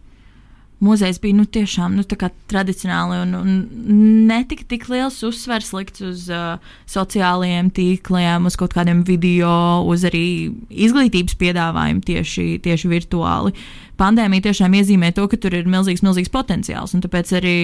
muzejs 0.83 1.17
bija 1.21 1.35
nu, 1.37 1.45
tiešām 1.49 1.95
nu, 1.97 2.03
tradicionāli 2.51 3.17
un, 3.23 3.33
un 3.37 3.97
netika 4.29 4.65
tik 4.69 4.85
liels 4.91 5.17
uzsvers 5.25 5.71
likts 5.73 6.03
uz 6.05 6.27
uh, 6.29 6.61
sociālajiem 6.89 7.71
tīkliem, 7.73 8.45
uz 8.45 8.57
kaut 8.59 8.75
kādiem 8.77 9.01
video, 9.07 9.49
uz 9.89 10.05
arī 10.07 10.53
izglītības 10.69 11.37
piedāvājumu 11.41 12.05
tieši, 12.05 12.47
tieši 12.65 12.91
virtuāli. 12.93 13.55
Pandēmija 13.97 14.49
tiešām 14.49 14.77
iezīmē 14.77 15.11
to, 15.17 15.25
ka 15.31 15.39
tur 15.41 15.57
ir 15.57 15.69
milzīgs, 15.69 16.05
milzīgs 16.05 16.33
potenciāls. 16.33 16.93
Tāpēc 16.93 17.33
arī, 17.39 17.57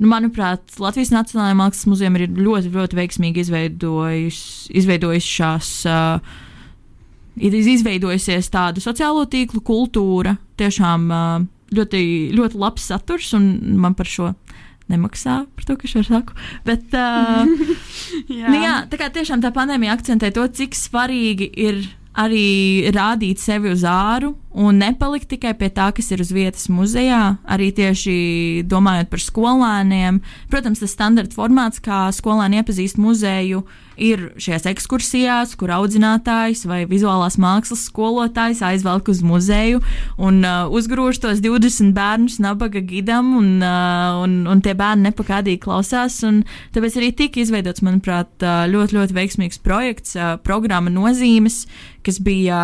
nu, 0.00 0.08
manuprāt, 0.08 0.64
Latvijas 0.80 1.12
Nacionālajā 1.12 1.58
Mākslas 1.60 1.90
muzejā 1.92 2.14
ir 2.16 2.32
ļoti, 2.32 2.72
ļoti 2.72 3.02
veiksmīgi 3.02 3.44
izveidojis, 3.44 4.42
izveidojis 4.82 5.32
šās. 5.38 5.72
Uh, 5.88 6.44
Ir 7.38 7.54
izveidojusies 7.54 8.48
tāda 8.50 8.82
sociālo 8.82 9.20
tīklu 9.30 9.60
kultūra, 9.62 10.32
tiešām 10.58 11.04
uh, 11.06 11.44
ļoti, 11.74 12.02
ļoti 12.36 12.60
labs 12.60 12.88
saturs, 12.90 13.32
un 13.36 13.76
man 13.80 13.96
par 13.98 14.08
šo 14.08 14.32
nemaksā 14.88 15.42
par 15.52 15.68
to, 15.68 15.76
ka 15.76 15.88
es 15.88 15.94
šo 15.94 16.02
saku. 16.06 16.36
Bet, 16.66 16.88
uh, 16.96 17.44
jā. 18.28 18.48
Nu, 18.52 18.58
jā, 18.62 18.74
tā 18.88 19.00
kā 19.00 19.10
tiešām 19.12 19.44
tā 19.44 19.52
pandēmija 19.54 19.98
akcentē 19.98 20.32
to, 20.34 20.46
cik 20.48 20.76
svarīgi 20.78 21.50
ir 21.60 21.82
arī 22.18 22.88
rādīt 22.94 23.38
sevi 23.38 23.70
uz 23.70 23.84
āru 23.86 24.32
un 24.58 24.80
nepalikt 24.80 25.28
tikai 25.30 25.52
pie 25.58 25.68
tā, 25.74 25.90
kas 25.94 26.08
ir 26.10 26.22
uz 26.24 26.32
vietas 26.34 26.66
muzejā, 26.72 27.38
arī 27.46 27.68
tieši 27.76 28.16
domājot 28.66 29.10
par 29.12 29.22
skolēniem. 29.22 30.22
Protams, 30.50 30.82
tas 30.82 30.96
standarta 30.96 31.36
formāts, 31.38 31.82
kā 31.84 32.08
skolēni 32.16 32.58
iepazīst 32.58 32.98
muzeju, 32.98 33.62
ir 33.98 34.28
šajās 34.40 34.66
ekskursijās, 34.72 35.54
kur 35.58 35.72
audzinātājs 35.74 36.64
vai 36.68 36.82
vizuālās 36.88 37.38
mākslas 37.40 37.86
skolotājs 37.90 38.62
aizvelk 38.64 39.10
uz 39.12 39.22
muzeju 39.26 39.82
un 40.16 40.40
uh, 40.46 40.70
uzgrūž 40.74 41.20
tos 41.22 41.42
20 41.44 41.92
bērnus 41.96 42.38
nabaga 42.42 42.82
gidam, 42.84 43.34
un, 43.40 43.50
uh, 43.62 44.22
un, 44.22 44.40
un 44.50 44.62
tie 44.64 44.74
bērni 44.78 45.08
nepakādīgi 45.08 45.60
klausās. 45.62 46.20
Tāpēc 46.74 46.98
arī 46.98 47.12
tika 47.16 47.42
izveidots, 47.42 47.84
manuprāt, 47.86 48.30
uh, 48.42 48.64
ļoti, 48.70 48.98
ļoti 48.98 49.18
veiksmīgs 49.18 49.62
projekts, 49.64 50.16
uh, 50.18 50.36
programma 50.44 50.92
nozīmes, 50.92 51.64
kas 52.06 52.20
bija 52.24 52.60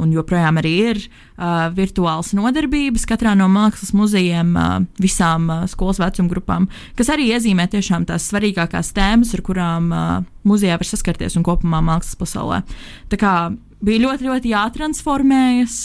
un 0.00 0.12
joprojām 0.14 0.60
arī 0.60 0.74
ir 0.90 1.02
uh, 1.02 1.66
virtuāls 1.76 2.32
nodarbības 2.36 3.04
katrā 3.08 3.34
no 3.38 3.48
mākslas 3.52 3.92
muzejiem, 3.96 4.54
uh, 4.56 4.78
visām 5.02 5.50
uh, 5.50 5.66
skolas 5.70 6.00
vecuma 6.02 6.32
grupām, 6.32 6.70
kas 6.98 7.10
arī 7.12 7.30
iezīmē 7.34 7.68
tiešām 7.72 8.06
tās 8.08 8.30
svarīgākās 8.30 8.94
tēmas, 8.96 9.34
ar 9.36 9.44
kurām 9.46 9.92
uh, 9.92 10.24
muzejā 10.46 10.78
var 10.78 10.88
saskarties 10.88 11.36
un 11.38 11.46
kopumā 11.46 11.82
mākslas 11.84 12.18
pasaulē. 12.20 12.62
Tā 13.12 13.20
kā 13.20 13.32
bija 13.84 14.02
ļoti, 14.06 14.26
ļoti 14.30 14.52
jātransformējas 14.54 15.78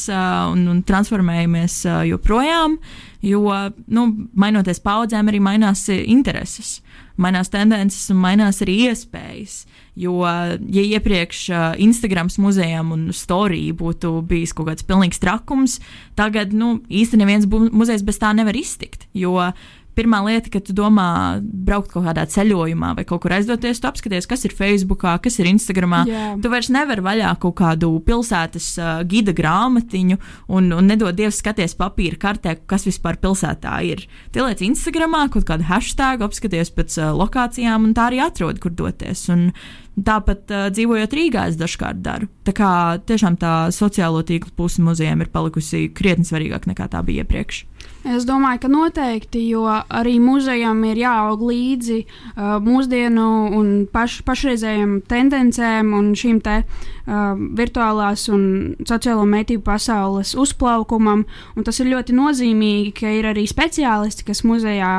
un, 0.53 0.65
un 0.71 0.81
transformējamies 0.87 1.81
joprojām, 2.09 2.77
jo, 3.25 3.43
nu, 3.91 4.07
mainoties 4.39 4.81
paudzēm, 4.83 5.29
arī 5.29 5.41
mainās 5.43 5.83
intereses, 5.91 6.79
mainās 7.21 7.51
tendences 7.53 8.09
un 8.13 8.21
mainās 8.23 8.61
arī 8.63 8.79
iespējas. 8.87 9.65
Jo, 9.99 10.21
ja 10.23 10.83
iepriekš 10.95 11.41
Instagrams 11.83 12.37
muzejam 12.39 12.93
un 12.95 13.09
storija 13.13 13.75
būtu 13.75 14.13
bijis 14.29 14.55
kaut 14.55 14.69
kāds 14.69 14.85
pilnīgs 14.87 15.19
trakums, 15.19 15.81
tagad 16.15 16.55
nu, 16.55 16.77
īstenībā 16.87 17.27
neviens 17.27 17.49
muzejs 17.75 18.05
bez 18.07 18.21
tā 18.21 18.31
nevar 18.33 18.55
iztikt. 18.57 19.09
Jo 19.11 19.51
pirmā 19.97 20.21
lieta, 20.25 20.51
kad 20.53 20.65
tu 20.67 20.75
domā 20.75 21.41
braukt 21.41 21.91
kaut 21.93 22.05
kādā 22.07 22.25
ceļojumā 22.29 22.93
vai 22.97 23.05
kaut 23.07 23.23
kur 23.23 23.35
aizdoties, 23.35 23.81
tu 23.81 23.89
apskaties, 23.89 24.27
kas 24.29 24.45
ir 24.47 24.55
Facebook, 24.55 25.05
kas 25.23 25.39
ir 25.41 25.49
Instagram. 25.51 25.97
Tu 26.41 26.51
vairs 26.51 26.71
nevari 26.73 27.03
vaļā 27.05 27.33
kaut 27.41 27.57
kādu 27.59 27.91
pilsētas 28.05 28.71
uh, 28.79 28.91
gida 29.07 29.35
grāmatiņu 29.35 30.19
un, 30.51 30.71
un 30.77 30.89
nedod 30.89 31.15
dievs 31.17 31.41
skaties 31.41 31.75
papīra 31.79 32.19
kartē, 32.21 32.55
kas 32.69 32.87
vispār 32.87 33.19
pilsētā 33.21 33.77
ir. 33.87 34.05
Tie 34.31 34.43
liec 34.45 34.63
Instagram, 34.65 35.17
kaut 35.33 35.47
kādu 35.49 35.67
hashtag, 35.67 36.23
apskaties 36.25 36.73
pēc 36.75 36.99
uh, 37.01 37.13
lokācijām 37.17 37.89
un 37.89 37.95
tā 37.97 38.11
arī 38.11 38.23
atrod, 38.23 38.61
kur 38.63 38.75
doties. 38.75 39.27
Un, 39.33 39.49
Tāpat 39.91 40.51
uh, 40.55 40.69
dzīvojot 40.71 41.11
Rīgā, 41.11 41.41
es 41.51 41.57
dažkārt 41.59 41.99
daru. 41.99 42.29
Tā 42.47 42.53
kā 42.55 42.69
tiešām 43.03 43.35
tā 43.41 43.67
sociālo 43.75 44.21
tīklu 44.23 44.53
puse 44.55 44.79
muzejiem 44.81 45.19
ir 45.19 45.29
palikusi 45.33 45.89
krietni 45.91 46.23
svarīgāk 46.23 46.69
nekā 46.69 46.87
tā 46.93 47.01
bija 47.03 47.25
iepriekš. 47.25 47.65
Es 48.01 48.23
domāju, 48.25 48.63
ka 48.63 48.69
noteikti, 48.71 49.43
jo 49.51 49.67
arī 49.69 50.15
muzejam 50.17 50.79
ir 50.89 51.03
jāaug 51.03 51.43
līdzi 51.45 51.99
uh, 52.01 52.55
mūsdienu 52.65 53.25
un 53.53 53.67
paš, 53.93 54.23
pašreizējiem 54.25 54.95
tendencēm 55.05 55.91
un 55.93 56.07
šīm 56.17 56.39
te 56.41 56.55
uh, 56.63 57.35
virtuālās 57.59 58.25
un 58.33 58.73
sociālo 58.89 59.27
mētību 59.29 59.61
pasaules 59.67 60.33
uzplaukumam. 60.33 61.27
Un 61.53 61.67
tas 61.67 61.77
ir 61.77 61.91
ļoti 61.91 62.17
nozīmīgi, 62.17 62.95
ka 63.03 63.11
ir 63.19 63.29
arī 63.29 63.45
speciālisti, 63.45 64.25
kas 64.25 64.41
muzejā 64.49 64.95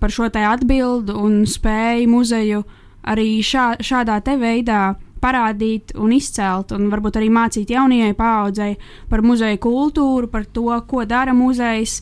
par 0.00 0.14
šo 0.14 0.30
te 0.32 0.40
atbildu 0.48 1.18
un 1.20 1.42
spēju 1.44 2.08
muzeju 2.08 2.64
arī 3.08 3.42
šā, 3.44 3.74
šādā 3.84 4.22
te 4.24 4.38
veidā 4.40 4.94
parādīt 5.18 5.94
un 5.98 6.12
izcelt, 6.14 6.72
un 6.74 6.88
varbūt 6.92 7.18
arī 7.18 7.28
mācīt 7.34 7.72
jaunajai 7.74 8.14
paaudzei 8.16 8.76
par 9.10 9.24
muzeja 9.26 9.58
kultūru, 9.60 10.30
par 10.30 10.46
to, 10.46 10.70
ko 10.88 11.04
dara 11.08 11.34
muzejs, 11.34 12.00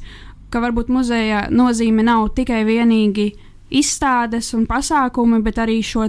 ka 0.57 0.63
varbūt 0.65 0.89
muzeja 0.89 1.43
nozīme 1.53 2.01
nav 2.07 2.31
tikai 2.33 2.63
vienīgi 2.65 3.27
izstādes 3.77 4.55
un 4.57 4.65
pasākumi, 4.65 5.43
bet 5.45 5.59
arī 5.61 5.83
šo 5.85 6.07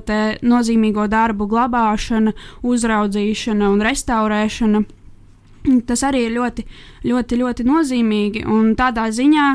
nozīmīgo 0.47 1.07
darbu 1.11 1.49
glabāšana, 1.51 2.31
uzraudzīšana 2.63 3.67
un 3.67 3.83
restaurēšana. 3.83 4.83
Tas 5.89 6.03
arī 6.07 6.21
ir 6.29 6.37
ļoti, 6.37 6.63
ļoti, 7.11 7.39
ļoti 7.41 7.65
nozīmīgi. 7.67 8.45
Un 8.47 8.71
tādā 8.79 9.09
ziņā 9.11 9.47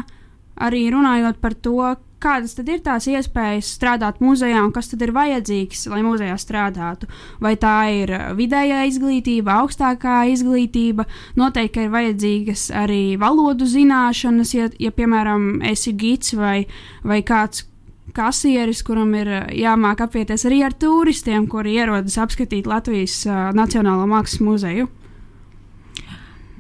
arī 0.61 0.83
runājot 0.93 1.41
par 1.41 1.57
to, 1.57 1.95
kādas 2.23 2.55
tad 2.57 2.71
ir 2.71 2.83
tās 2.85 3.09
iespējas 3.11 3.73
strādāt 3.77 4.21
muzejā 4.23 4.61
un 4.63 4.71
kas 4.75 4.91
tad 4.93 5.03
ir 5.05 5.15
vajadzīgs, 5.17 5.87
lai 5.93 6.03
muzejā 6.07 6.37
strādātu. 6.41 7.09
Vai 7.43 7.55
tā 7.61 7.77
ir 7.93 8.15
vidējā 8.39 8.85
izglītība, 8.91 9.59
augstākā 9.63 10.23
izglītība, 10.33 11.07
noteikti 11.39 11.87
ir 11.87 11.93
vajadzīgas 11.93 12.69
arī 12.85 13.03
valodu 13.21 13.69
zināšanas, 13.69 14.55
ja, 14.57 14.71
ja 14.79 14.95
piemēram, 14.95 15.61
esi 15.73 15.95
gids 15.99 16.37
vai, 16.39 16.65
vai 17.05 17.21
kāds 17.27 17.67
kasieris, 18.17 18.83
kuram 18.87 19.15
ir 19.17 19.31
jāmāk 19.57 20.03
apieties 20.05 20.47
arī 20.49 20.63
ar 20.67 20.75
turistiem, 20.77 21.47
kuri 21.51 21.79
ierodas 21.79 22.19
apskatīt 22.21 22.69
Latvijas 22.69 23.23
uh, 23.29 23.51
Nacionālo 23.57 24.09
mākslas 24.11 24.43
muzeju. 24.45 24.91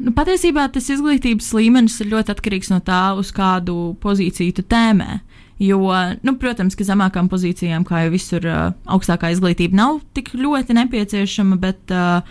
Nu, 0.03 0.11
patiesībā 0.11 0.65
tas 0.75 0.89
izglītības 0.91 1.53
līmenis 1.55 2.01
ir 2.03 2.11
ļoti 2.11 2.35
atkarīgs 2.35 2.73
no 2.73 2.81
tā, 2.83 3.13
uz 3.19 3.31
kādu 3.35 3.93
pozīciju 4.03 4.57
tu 4.57 4.65
tēmē. 4.67 5.21
Jo, 5.63 5.79
nu, 6.27 6.35
protams, 6.43 6.75
ka 6.75 6.87
zemākām 6.87 7.29
pozīcijām, 7.31 7.85
kā 7.87 8.01
jau 8.03 8.15
visur, 8.15 8.47
uh, 8.51 8.73
augstākā 8.91 9.31
izglītība 9.31 9.79
nav 9.79 10.01
tik 10.17 10.33
ļoti 10.35 10.75
nepieciešama, 10.75 11.59
bet, 11.62 11.93
uh, 11.95 12.25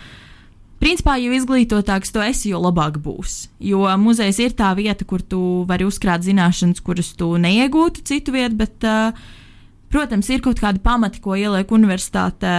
principā, 0.82 1.14
jo 1.22 1.32
izglītotāks 1.32 2.12
tu 2.12 2.20
esi, 2.20 2.50
jo 2.50 2.60
labāk 2.60 2.98
būs. 3.00 3.46
Jo 3.64 3.86
muzejs 4.02 4.42
ir 4.44 4.56
tā 4.58 4.74
vieta, 4.76 5.06
kur 5.08 5.24
tu 5.24 5.40
vari 5.70 5.86
uzkrāt 5.88 6.26
zināšanas, 6.26 6.82
kuras 6.84 7.14
tu 7.16 7.30
neiegūtu 7.40 8.04
citu 8.10 8.34
vietu, 8.36 8.58
bet, 8.60 8.84
uh, 8.84 9.16
protams, 9.94 10.28
ir 10.28 10.44
kaut 10.44 10.60
kādi 10.60 10.82
pamati, 10.84 11.22
ko 11.24 11.38
ieliek 11.40 11.72
universitātē, 11.72 12.52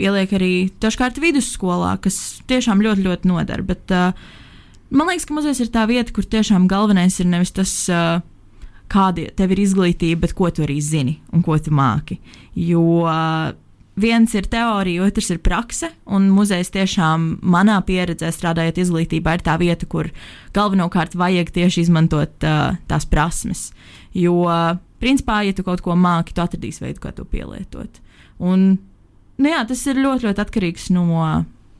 ieliek 0.00 0.32
arī 0.38 0.54
dažkārt 0.80 1.20
vidusskolā, 1.20 1.98
kas 2.00 2.40
tiešām 2.48 2.80
ļoti, 2.86 3.04
ļoti 3.10 3.28
nodara. 3.28 3.66
Bet, 3.74 3.92
uh, 3.92 4.40
man 4.94 5.10
liekas, 5.10 5.26
ka 5.28 5.36
muzejs 5.36 5.64
ir 5.64 5.74
tā 5.74 5.84
vieta, 5.90 6.14
kur 6.14 6.26
tiešām 6.26 6.68
galvenais 6.70 7.18
ir 7.20 7.28
nevis 7.30 7.54
tas. 7.56 7.74
Uh, 7.90 8.22
kāda 8.90 9.30
tev 9.36 9.54
ir 9.54 9.64
izglītība, 9.64 10.24
bet 10.26 10.34
ko 10.36 10.50
tu 10.52 10.64
arī 10.64 10.78
zini 10.84 11.18
un 11.34 11.42
ko 11.44 11.56
tu 11.58 11.72
māki. 11.74 12.18
Jo 12.54 12.82
viens 14.00 14.32
ir 14.34 14.48
teorija, 14.50 15.04
otrs 15.06 15.30
ir 15.30 15.40
prakse, 15.44 15.90
un 16.04 16.28
muzejs 16.34 16.72
tiešām 16.74 17.28
manā 17.42 17.78
pieredzē 17.86 18.30
strādājot 18.34 18.80
izglītībā 18.82 19.36
ir 19.36 19.44
tā 19.46 19.56
vieta, 19.60 19.86
kur 19.86 20.10
galvenokārt 20.56 21.14
vajag 21.18 21.52
tieši 21.54 21.86
izmantot 21.86 22.46
uh, 22.46 22.74
tās 22.90 23.06
prasmes. 23.06 23.68
Jo, 24.14 24.34
principā, 25.02 25.42
ja 25.46 25.54
tu 25.54 25.64
kaut 25.66 25.82
ko 25.82 25.96
māki, 25.98 26.34
tu 26.34 26.42
atradīsi 26.42 26.84
veidu, 26.84 27.00
kā 27.02 27.14
to 27.14 27.26
pielietot. 27.26 28.02
Un, 28.42 28.74
nu 29.38 29.50
jā, 29.50 29.62
tas 29.66 29.82
ir 29.90 30.02
ļoti, 30.02 30.28
ļoti 30.28 30.42
atkarīgs 30.42 30.90
no, 30.94 31.06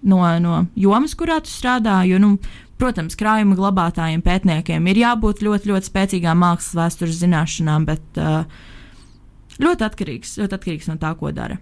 no, 0.03 0.21
no 0.43 0.61
jomas, 0.79 1.15
kurā 1.19 1.41
tu 1.43 1.51
strādā. 1.51 2.01
Jo, 2.07 2.19
nu, 2.23 2.37
Protams, 2.85 3.15
krājuma 3.17 3.57
glabātājiem, 3.57 4.21
pētniekiem 4.21 4.89
ir 4.93 4.99
jābūt 5.01 5.39
ļoti, 5.47 5.71
ļoti 5.71 5.89
spēcīgām 5.89 6.37
mākslas 6.37 6.75
vēstures 6.77 7.17
zināšanām, 7.23 7.87
bet 7.89 8.19
uh, 8.21 8.43
ļoti 9.57 9.87
atkarīgs, 9.87 10.35
ļoti 10.43 10.59
atkarīgs 10.59 10.91
no 10.91 10.99
tā, 11.01 11.15
ko 11.17 11.31
dara. 11.33 11.57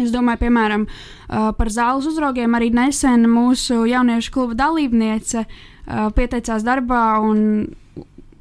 Es 0.00 0.08
domāju, 0.14 0.46
piemēram, 0.46 0.86
uh, 0.88 1.50
par 1.58 1.68
zāles 1.74 2.08
uzraugiem 2.08 2.56
arī 2.56 2.70
nesen 2.72 3.28
mūsu 3.28 3.82
jauniešu 3.90 4.32
kluba 4.38 4.56
dalībniece 4.62 5.44
uh, 5.44 6.08
pieteicās 6.16 6.64
darbā 6.64 7.02
un 7.20 7.44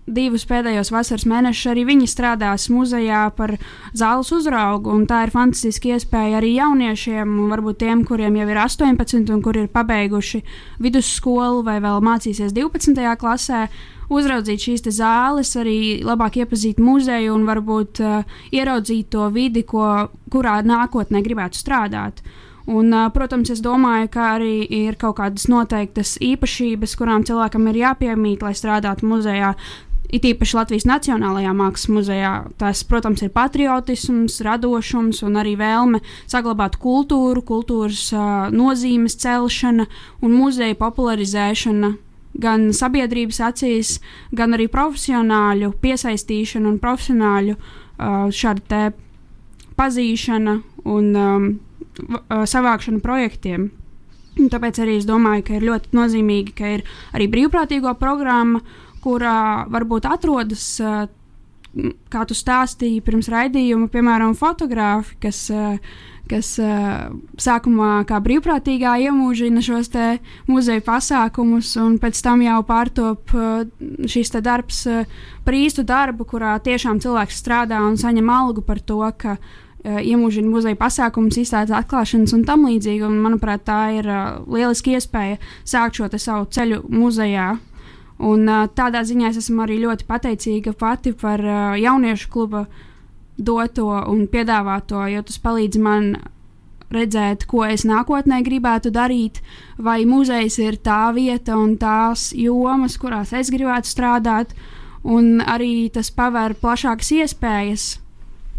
divus 0.07 0.45
pēdējos 0.47 0.91
vasaras 0.93 1.25
mēnešus 1.27 1.71
arī 1.73 1.83
viņi 1.89 2.07
strādās 2.09 2.69
muzejā 2.71 3.25
par 3.35 3.57
zāles 3.97 4.31
uzraugu. 4.33 4.95
Tā 5.09 5.25
ir 5.25 5.33
fantastiska 5.33 5.95
iespēja 5.95 6.39
arī 6.39 6.53
jauniešiem, 6.55 7.35
varbūt 7.51 7.81
tiem, 7.83 8.05
kuriem 8.07 8.39
jau 8.39 8.47
ir 8.47 8.61
18 8.63 9.33
un 9.35 9.43
kuri 9.43 9.65
ir 9.65 9.69
pabeiguši 9.73 10.41
vidusskolu 10.83 11.65
vai 11.67 11.77
vēl 11.83 12.01
mācīsies 12.07 12.55
12. 12.55 13.05
klasē. 13.19 13.67
Uzraudzīt 14.07 14.63
šīs 14.63 14.85
zāles, 14.95 15.49
arī 15.59 15.99
labāk 16.07 16.37
iepazīt 16.39 16.77
muzeju 16.79 17.33
un 17.35 17.43
varbūt 17.43 17.99
uh, 17.99 18.37
ieraudzīt 18.55 19.09
to 19.11 19.25
vidi, 19.35 19.65
ko, 19.67 20.07
kurā 20.31 20.61
nākotnē 20.63 21.19
gribētu 21.25 21.59
strādāt. 21.59 22.21
Un, 22.67 22.87
uh, 22.91 23.09
protams, 23.11 23.51
es 23.51 23.59
domāju, 23.63 24.07
ka 24.11 24.29
arī 24.37 24.63
ir 24.63 24.95
kaut 24.99 25.17
kādas 25.19 25.49
noteiktas 25.51 26.17
īpašības, 26.23 26.95
kurām 26.99 27.27
cilvēkam 27.27 27.67
ir 27.71 27.81
jāpiemīt, 27.83 28.43
lai 28.43 28.51
strādātu 28.55 29.07
muzejā. 29.07 29.53
It 30.07 30.23
īpaši 30.23 30.55
Latvijas 30.55 30.85
Nacionālajā 30.87 31.51
Mākslas 31.51 31.89
muzejā. 31.91 32.31
Tas, 32.59 32.83
protams, 32.87 33.19
ir 33.25 33.31
patriotisms, 33.35 34.39
radošums 34.45 35.19
un 35.27 35.35
arī 35.41 35.57
vēlme 35.59 35.99
saglabāt 36.31 36.77
kultūru, 36.79 37.43
kultūras 37.43 38.05
uh, 38.15 38.47
nozīmes 38.53 39.17
celšana 39.19 39.87
un 40.23 40.37
muzeja 40.37 40.77
popularizēšana 40.79 41.91
gan 42.37 42.69
sabiedrības 42.75 43.41
acīs, 43.49 43.97
gan 44.31 44.55
arī 44.55 44.69
profesionāļu 44.71 45.73
piesaistīšana 45.83 46.71
un 46.71 46.79
profesionāļu 46.79 47.57
uh, 47.57 48.29
šāda 48.31 48.93
pazīšana 49.77 50.55
un 50.87 51.11
um, 51.19 51.51
savākšana 52.29 53.03
projektiem. 53.03 53.71
Tāpēc 54.37 54.79
arī 54.83 54.99
es 55.01 55.05
domāju, 55.09 55.47
ka 55.47 55.55
ir 55.57 55.65
ļoti 55.65 55.97
nozīmīgi, 55.97 56.51
ka 56.55 56.75
ir 56.77 56.83
arī 57.17 57.25
brīvprātīgo 57.33 57.95
programma, 57.97 58.61
uh, 58.61 58.86
kurā 59.03 59.67
varbūt 59.71 60.07
atrodas, 60.09 60.65
kā 62.11 62.25
tu 62.27 62.35
stāstīji 62.37 63.03
pirms 63.05 63.29
raidījuma, 63.31 63.89
piemēram, 63.93 64.33
fotografi, 64.37 65.17
kas, 65.21 65.43
kas 66.31 66.53
sākumā 67.43 67.91
kā 68.09 68.21
brīvprātīgā 68.23 68.95
iemūžina 69.05 69.61
šos 69.65 69.91
muzeja 70.49 70.83
pasākumus, 70.87 71.75
un 71.83 71.99
pēc 72.01 72.23
tam 72.23 72.41
jau 72.45 72.57
pārtop 72.67 73.35
šīs 74.09 74.33
darbs 74.41 74.83
par 75.45 75.59
īstu 75.59 75.85
darbu, 75.87 76.25
kurā 76.25 76.57
tiešām 76.63 77.03
cilvēks 77.03 77.39
strādā 77.43 77.83
un 77.85 77.99
saņem 77.99 78.33
algu 78.33 78.65
par 78.65 78.81
to, 78.81 79.03
ka 79.17 79.37
iemūžina 79.87 80.49
muzeja 80.49 80.75
pasākumus, 80.79 81.37
izstādes 81.39 81.75
atklāšanas 81.75 82.33
un 82.35 82.43
tam 82.47 82.65
līdzīgi. 82.67 83.05
Un, 83.07 83.19
manuprāt, 83.23 83.63
tā 83.67 83.81
ir 83.99 84.09
lieliski 84.49 84.97
iespēja 84.97 85.37
sākt 85.63 85.99
šo 85.99 86.09
savu 86.17 86.49
ceļu 86.51 86.83
muzejā. 86.89 87.53
Un, 88.17 88.47
tādā 88.73 89.03
ziņā 89.05 89.29
es 89.29 89.43
esmu 89.43 89.61
arī 89.65 89.77
ļoti 89.83 90.07
pateicīga 90.07 90.73
pati 90.77 91.13
par 91.13 91.43
jauniešu 91.77 92.31
kluba 92.33 92.63
doto 93.37 93.91
un 94.09 94.25
piedāvāto, 94.31 95.03
jo 95.11 95.21
tas 95.21 95.37
palīdz 95.43 95.77
man 95.77 96.07
redzēt, 96.89 97.45
ko 97.45 97.61
es 97.67 97.85
nākotnē 97.85 98.39
gribētu 98.41 98.89
darīt, 98.95 99.43
vai 99.77 99.99
muzejs 100.09 100.57
ir 100.63 100.79
tā 100.81 101.11
vieta 101.13 101.59
un 101.59 101.75
tās 101.77 102.31
jomas, 102.33 102.97
kurās 102.97 103.35
es 103.37 103.53
gribētu 103.53 103.91
strādāt, 103.91 104.57
un 105.03 105.37
arī 105.45 105.91
tas 105.93 106.09
paver 106.09 106.57
plašākas 106.57 107.13
iespējas 107.19 107.87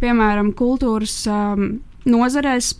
piemēram, 0.02 0.52
kultūras 0.58 1.22
um, 1.30 1.78
nozarēs. 2.08 2.76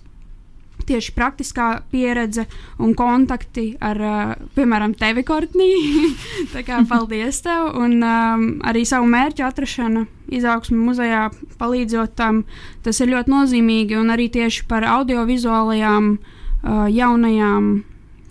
Tieši 0.88 1.12
praktiskā 1.12 1.82
pieredze 1.92 2.46
un 2.80 2.94
kontakti 2.96 3.72
ar, 3.84 3.98
uh, 3.98 4.30
piemēram, 4.56 4.94
tevi, 4.96 5.24
Kortnī. 5.26 5.68
Tā 6.54 6.62
kā 6.64 6.78
paldies 6.88 7.42
tev, 7.44 7.74
un 7.76 7.98
um, 7.98 8.46
arī 8.64 8.84
savu 8.88 9.08
mērķu 9.10 9.44
atrašana 9.48 10.06
izaugsmu 10.32 10.78
muzejā 10.88 11.26
palīdzot 11.60 12.14
tam. 12.16 12.44
Tas 12.86 13.02
ir 13.02 13.12
ļoti 13.12 13.34
nozīmīgi, 13.34 13.98
un 14.00 14.14
arī 14.14 14.30
tieši 14.32 14.64
par 14.70 14.86
audiovizuālajām 14.88 16.12
uh, 16.16 16.86
jaunajām 16.88 17.70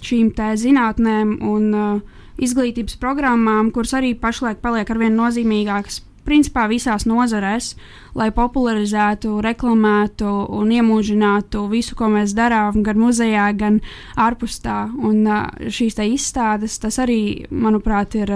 šīm 0.08 0.32
te 0.38 0.52
zinātnēm 0.58 1.38
un 1.46 1.70
uh, 1.76 2.18
izglītības 2.42 2.98
programmām, 3.02 3.72
kuras 3.74 3.96
arī 3.98 4.14
pašlaik 4.18 4.62
paliek 4.64 4.90
arvien 4.94 5.18
nozīmīgākas 5.18 6.04
principā 6.28 6.68
visās 6.70 7.08
nozarēs, 7.08 7.72
lai 8.18 8.30
popularizētu, 8.36 9.38
reklamētu 9.46 10.28
un 10.60 10.72
iemūžinātu 10.76 11.64
visu, 11.72 11.96
ko 11.98 12.12
mēs 12.14 12.36
darām, 12.38 12.84
gan 12.84 13.00
muzejā, 13.00 13.48
gan 13.58 13.80
ārpus 14.20 14.60
tā. 14.64 14.88
Un 14.98 15.24
šīs 15.72 16.00
izstādes, 16.04 16.80
tas 16.84 17.00
arī, 17.04 17.48
manuprāt, 17.50 18.18
ir 18.20 18.34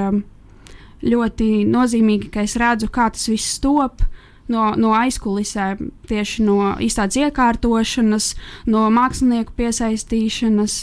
ļoti 1.02 1.50
nozīmīgi, 1.70 2.32
ka 2.34 2.46
es 2.46 2.58
redzu, 2.62 2.90
kā 2.94 3.10
tas 3.14 3.28
viss 3.32 3.60
top. 3.62 4.06
No, 4.52 4.74
no 4.76 4.90
aizkulisēm, 4.98 5.94
tieši 6.10 6.44
no 6.44 6.74
izstādes 6.84 7.22
iekārtošanas, 7.22 8.34
no 8.68 8.82
mākslinieku 8.92 9.54
piesaistīšanas, 9.56 10.76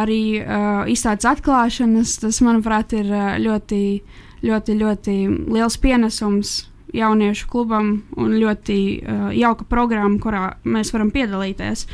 arī 0.00 0.22
uh, 0.40 0.86
izstādes 0.88 1.28
atklāšanas. 1.28 2.14
Tas, 2.22 2.40
manuprāt, 2.46 2.94
ir 2.96 3.10
ļoti 3.42 3.82
ļoti, 4.42 4.76
ļoti 4.82 5.16
liels 5.52 5.78
pienesums 5.80 6.60
jauniešu 6.92 7.48
klubam 7.48 7.92
un 8.20 8.34
ļoti 8.36 8.78
uh, 9.00 9.28
jauka 9.36 9.64
programma, 9.68 10.18
kurā 10.20 10.42
mēs 10.68 10.92
varam 10.92 11.12
piedalīties. 11.14 11.86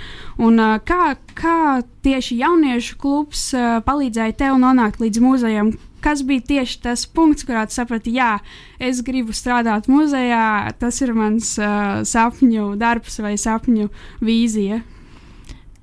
Un, 0.42 0.58
uh, 0.58 0.78
kā, 0.82 1.14
kā 1.38 1.80
tieši 2.06 2.40
jauniešu 2.40 2.98
klubs 3.00 3.48
uh, 3.54 3.78
palīdzēja 3.86 4.38
tev 4.42 4.58
nonākt 4.62 5.02
līdz 5.02 5.22
muzejam? 5.22 5.72
Kas 6.02 6.22
bija 6.26 6.44
tieši 6.46 6.78
tas 6.84 7.04
punkts, 7.10 7.46
kurā 7.46 7.64
tu 7.66 7.74
saprati, 7.74 8.12
jā, 8.14 8.36
es 8.78 9.00
gribu 9.06 9.34
strādāt 9.34 9.88
muzejā, 9.90 10.70
tas 10.78 11.00
ir 11.02 11.14
mans 11.14 11.56
uh, 11.62 12.04
sapņu 12.06 12.72
darbs 12.78 13.18
vai 13.22 13.34
sapņu 13.38 13.90
vīzija? 14.22 14.82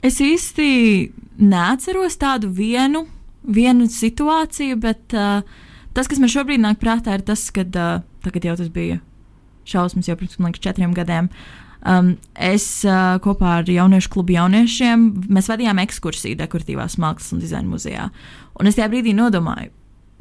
Es 0.05 0.19
īsti 0.23 0.67
neatceros 1.41 2.19
tādu 2.21 2.51
vienu, 2.53 3.05
vienu 3.43 3.87
situāciju, 3.91 4.79
bet 4.79 5.15
uh, 5.15 5.43
Tas, 5.95 6.09
kas 6.11 6.19
man 6.19 6.31
šobrīd 6.31 6.59
nāk 6.59 6.81
prātā, 6.81 7.15
ir 7.15 7.23
tas, 7.23 7.47
ka 7.55 7.63
uh, 7.63 8.01
tagad 8.25 8.49
jau 8.49 8.57
tas 8.59 8.71
bija 8.73 8.99
šausmas 9.65 10.09
jau 10.09 10.17
pirms 10.19 10.35
liekas, 10.37 10.61
četriem 10.61 10.93
gadiem. 10.95 11.29
Um, 11.85 12.15
es 12.33 12.65
uh, 12.87 13.15
kopā 13.21 13.59
ar 13.59 13.69
jauniešu 13.69 14.09
klubu 14.13 14.33
jauniešiem 14.33 15.05
vadījām 15.29 15.81
ekskursiju 15.83 16.37
dekoratīvās 16.39 16.97
mākslas 17.01 17.35
un 17.35 17.43
dizaina 17.43 17.69
muzejā. 17.69 18.09
Un 18.57 18.69
es 18.69 18.77
tajā 18.77 18.89
brīdī 18.89 19.13
nodomāju, 19.13 19.69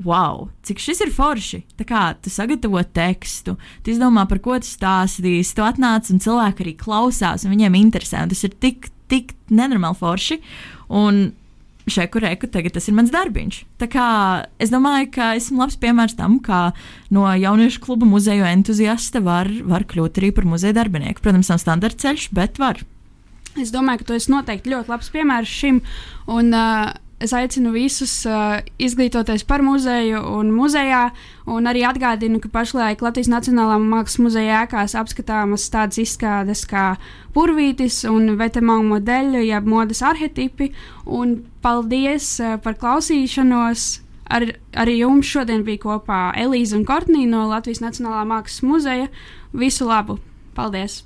wow, 0.04 0.48
cik 0.66 0.82
šis 0.82 1.00
ir 1.06 1.12
forši. 1.14 1.62
Tā 1.78 1.86
kā 1.88 2.02
tu 2.20 2.32
sagatavo 2.32 2.82
tekstu, 2.96 3.56
tu 3.82 3.94
izdomā, 3.94 4.26
par 4.28 4.42
ko 4.44 4.58
tu 4.60 4.68
stāstīsi, 4.68 5.54
tu 5.56 5.64
atnāc 5.64 6.10
un 6.12 6.20
cilvēki 6.20 6.66
arī 6.66 6.74
klausās, 6.80 7.46
un 7.46 7.54
viņiem 7.54 7.78
interesē. 7.80 8.24
Un 8.24 8.34
tas 8.34 8.44
ir 8.44 8.56
tik, 8.60 8.90
tik 9.08 9.32
nenormāli 9.48 10.00
forši. 10.00 10.40
Un 11.00 11.26
šeku 11.90 12.22
reku, 12.24 12.48
tagad 12.50 12.76
tas 12.76 12.88
ir 12.88 12.96
mans 12.96 13.12
darbiņš. 13.12 13.60
Tā 13.80 13.88
kā 13.92 14.06
es 14.62 14.72
domāju, 14.72 15.10
ka 15.14 15.34
esmu 15.38 15.60
labs 15.60 15.76
piemērs 15.80 16.16
tam, 16.18 16.38
kā 16.44 16.70
no 17.14 17.26
jauniešu 17.28 17.82
kluba 17.84 18.08
muzeja 18.08 18.50
entuziasta 18.54 19.22
var, 19.24 19.50
var 19.68 19.86
kļūt 19.90 20.20
arī 20.22 20.32
par 20.36 20.48
muzeja 20.48 20.76
darbinieku. 20.80 21.22
Protams, 21.24 21.52
nav 21.52 21.60
standarta 21.62 22.06
ceļš, 22.06 22.30
bet 22.36 22.60
var. 22.62 22.80
Es 23.60 23.70
domāju, 23.70 24.02
ka 24.02 24.08
tu 24.08 24.16
esi 24.16 24.32
noteikti 24.32 24.72
ļoti 24.72 24.90
labs 24.90 25.12
piemērs 25.14 25.56
šim. 25.60 25.80
Un, 26.32 26.50
uh, 26.56 26.94
es 27.24 27.32
aicinu 27.36 27.72
visus 27.74 28.12
uh, 28.28 28.58
izglītoties 28.78 29.44
par 29.48 29.62
muzeju 29.64 30.20
un 30.36 30.50
muzejā, 30.54 31.08
un 31.50 31.68
arī 31.70 31.84
atgādinu, 31.88 32.40
ka 32.42 32.50
pašlaik 32.52 33.02
Latvijas 33.04 33.30
Nacionālā 33.32 33.78
Mākslas 33.82 34.20
muzeja 34.22 34.62
ēkās 34.64 34.96
apskatāmas 35.00 35.66
tādas 35.72 36.00
izstādes 36.02 36.64
kā 36.68 36.94
Purvītis 37.34 38.02
un 38.10 38.36
Vetemānu 38.40 38.94
modeļu, 38.94 39.44
jeb 39.48 39.70
modes 39.70 40.04
arhetipi. 40.04 40.72
Un 41.06 41.40
paldies 41.64 42.36
uh, 42.42 42.58
par 42.64 42.78
klausīšanos! 42.80 43.88
Ar, 44.34 44.46
arī 44.80 44.98
jums 45.02 45.28
šodien 45.28 45.66
bija 45.66 45.82
kopā 45.82 46.20
Elīze 46.40 46.78
un 46.78 46.86
Kortnī 46.88 47.26
no 47.28 47.44
Latvijas 47.50 47.84
Nacionālā 47.84 48.24
Mākslas 48.28 48.64
muzeja. 48.64 49.10
Visu 49.52 49.88
labu! 49.88 50.20
Paldies! 50.56 51.02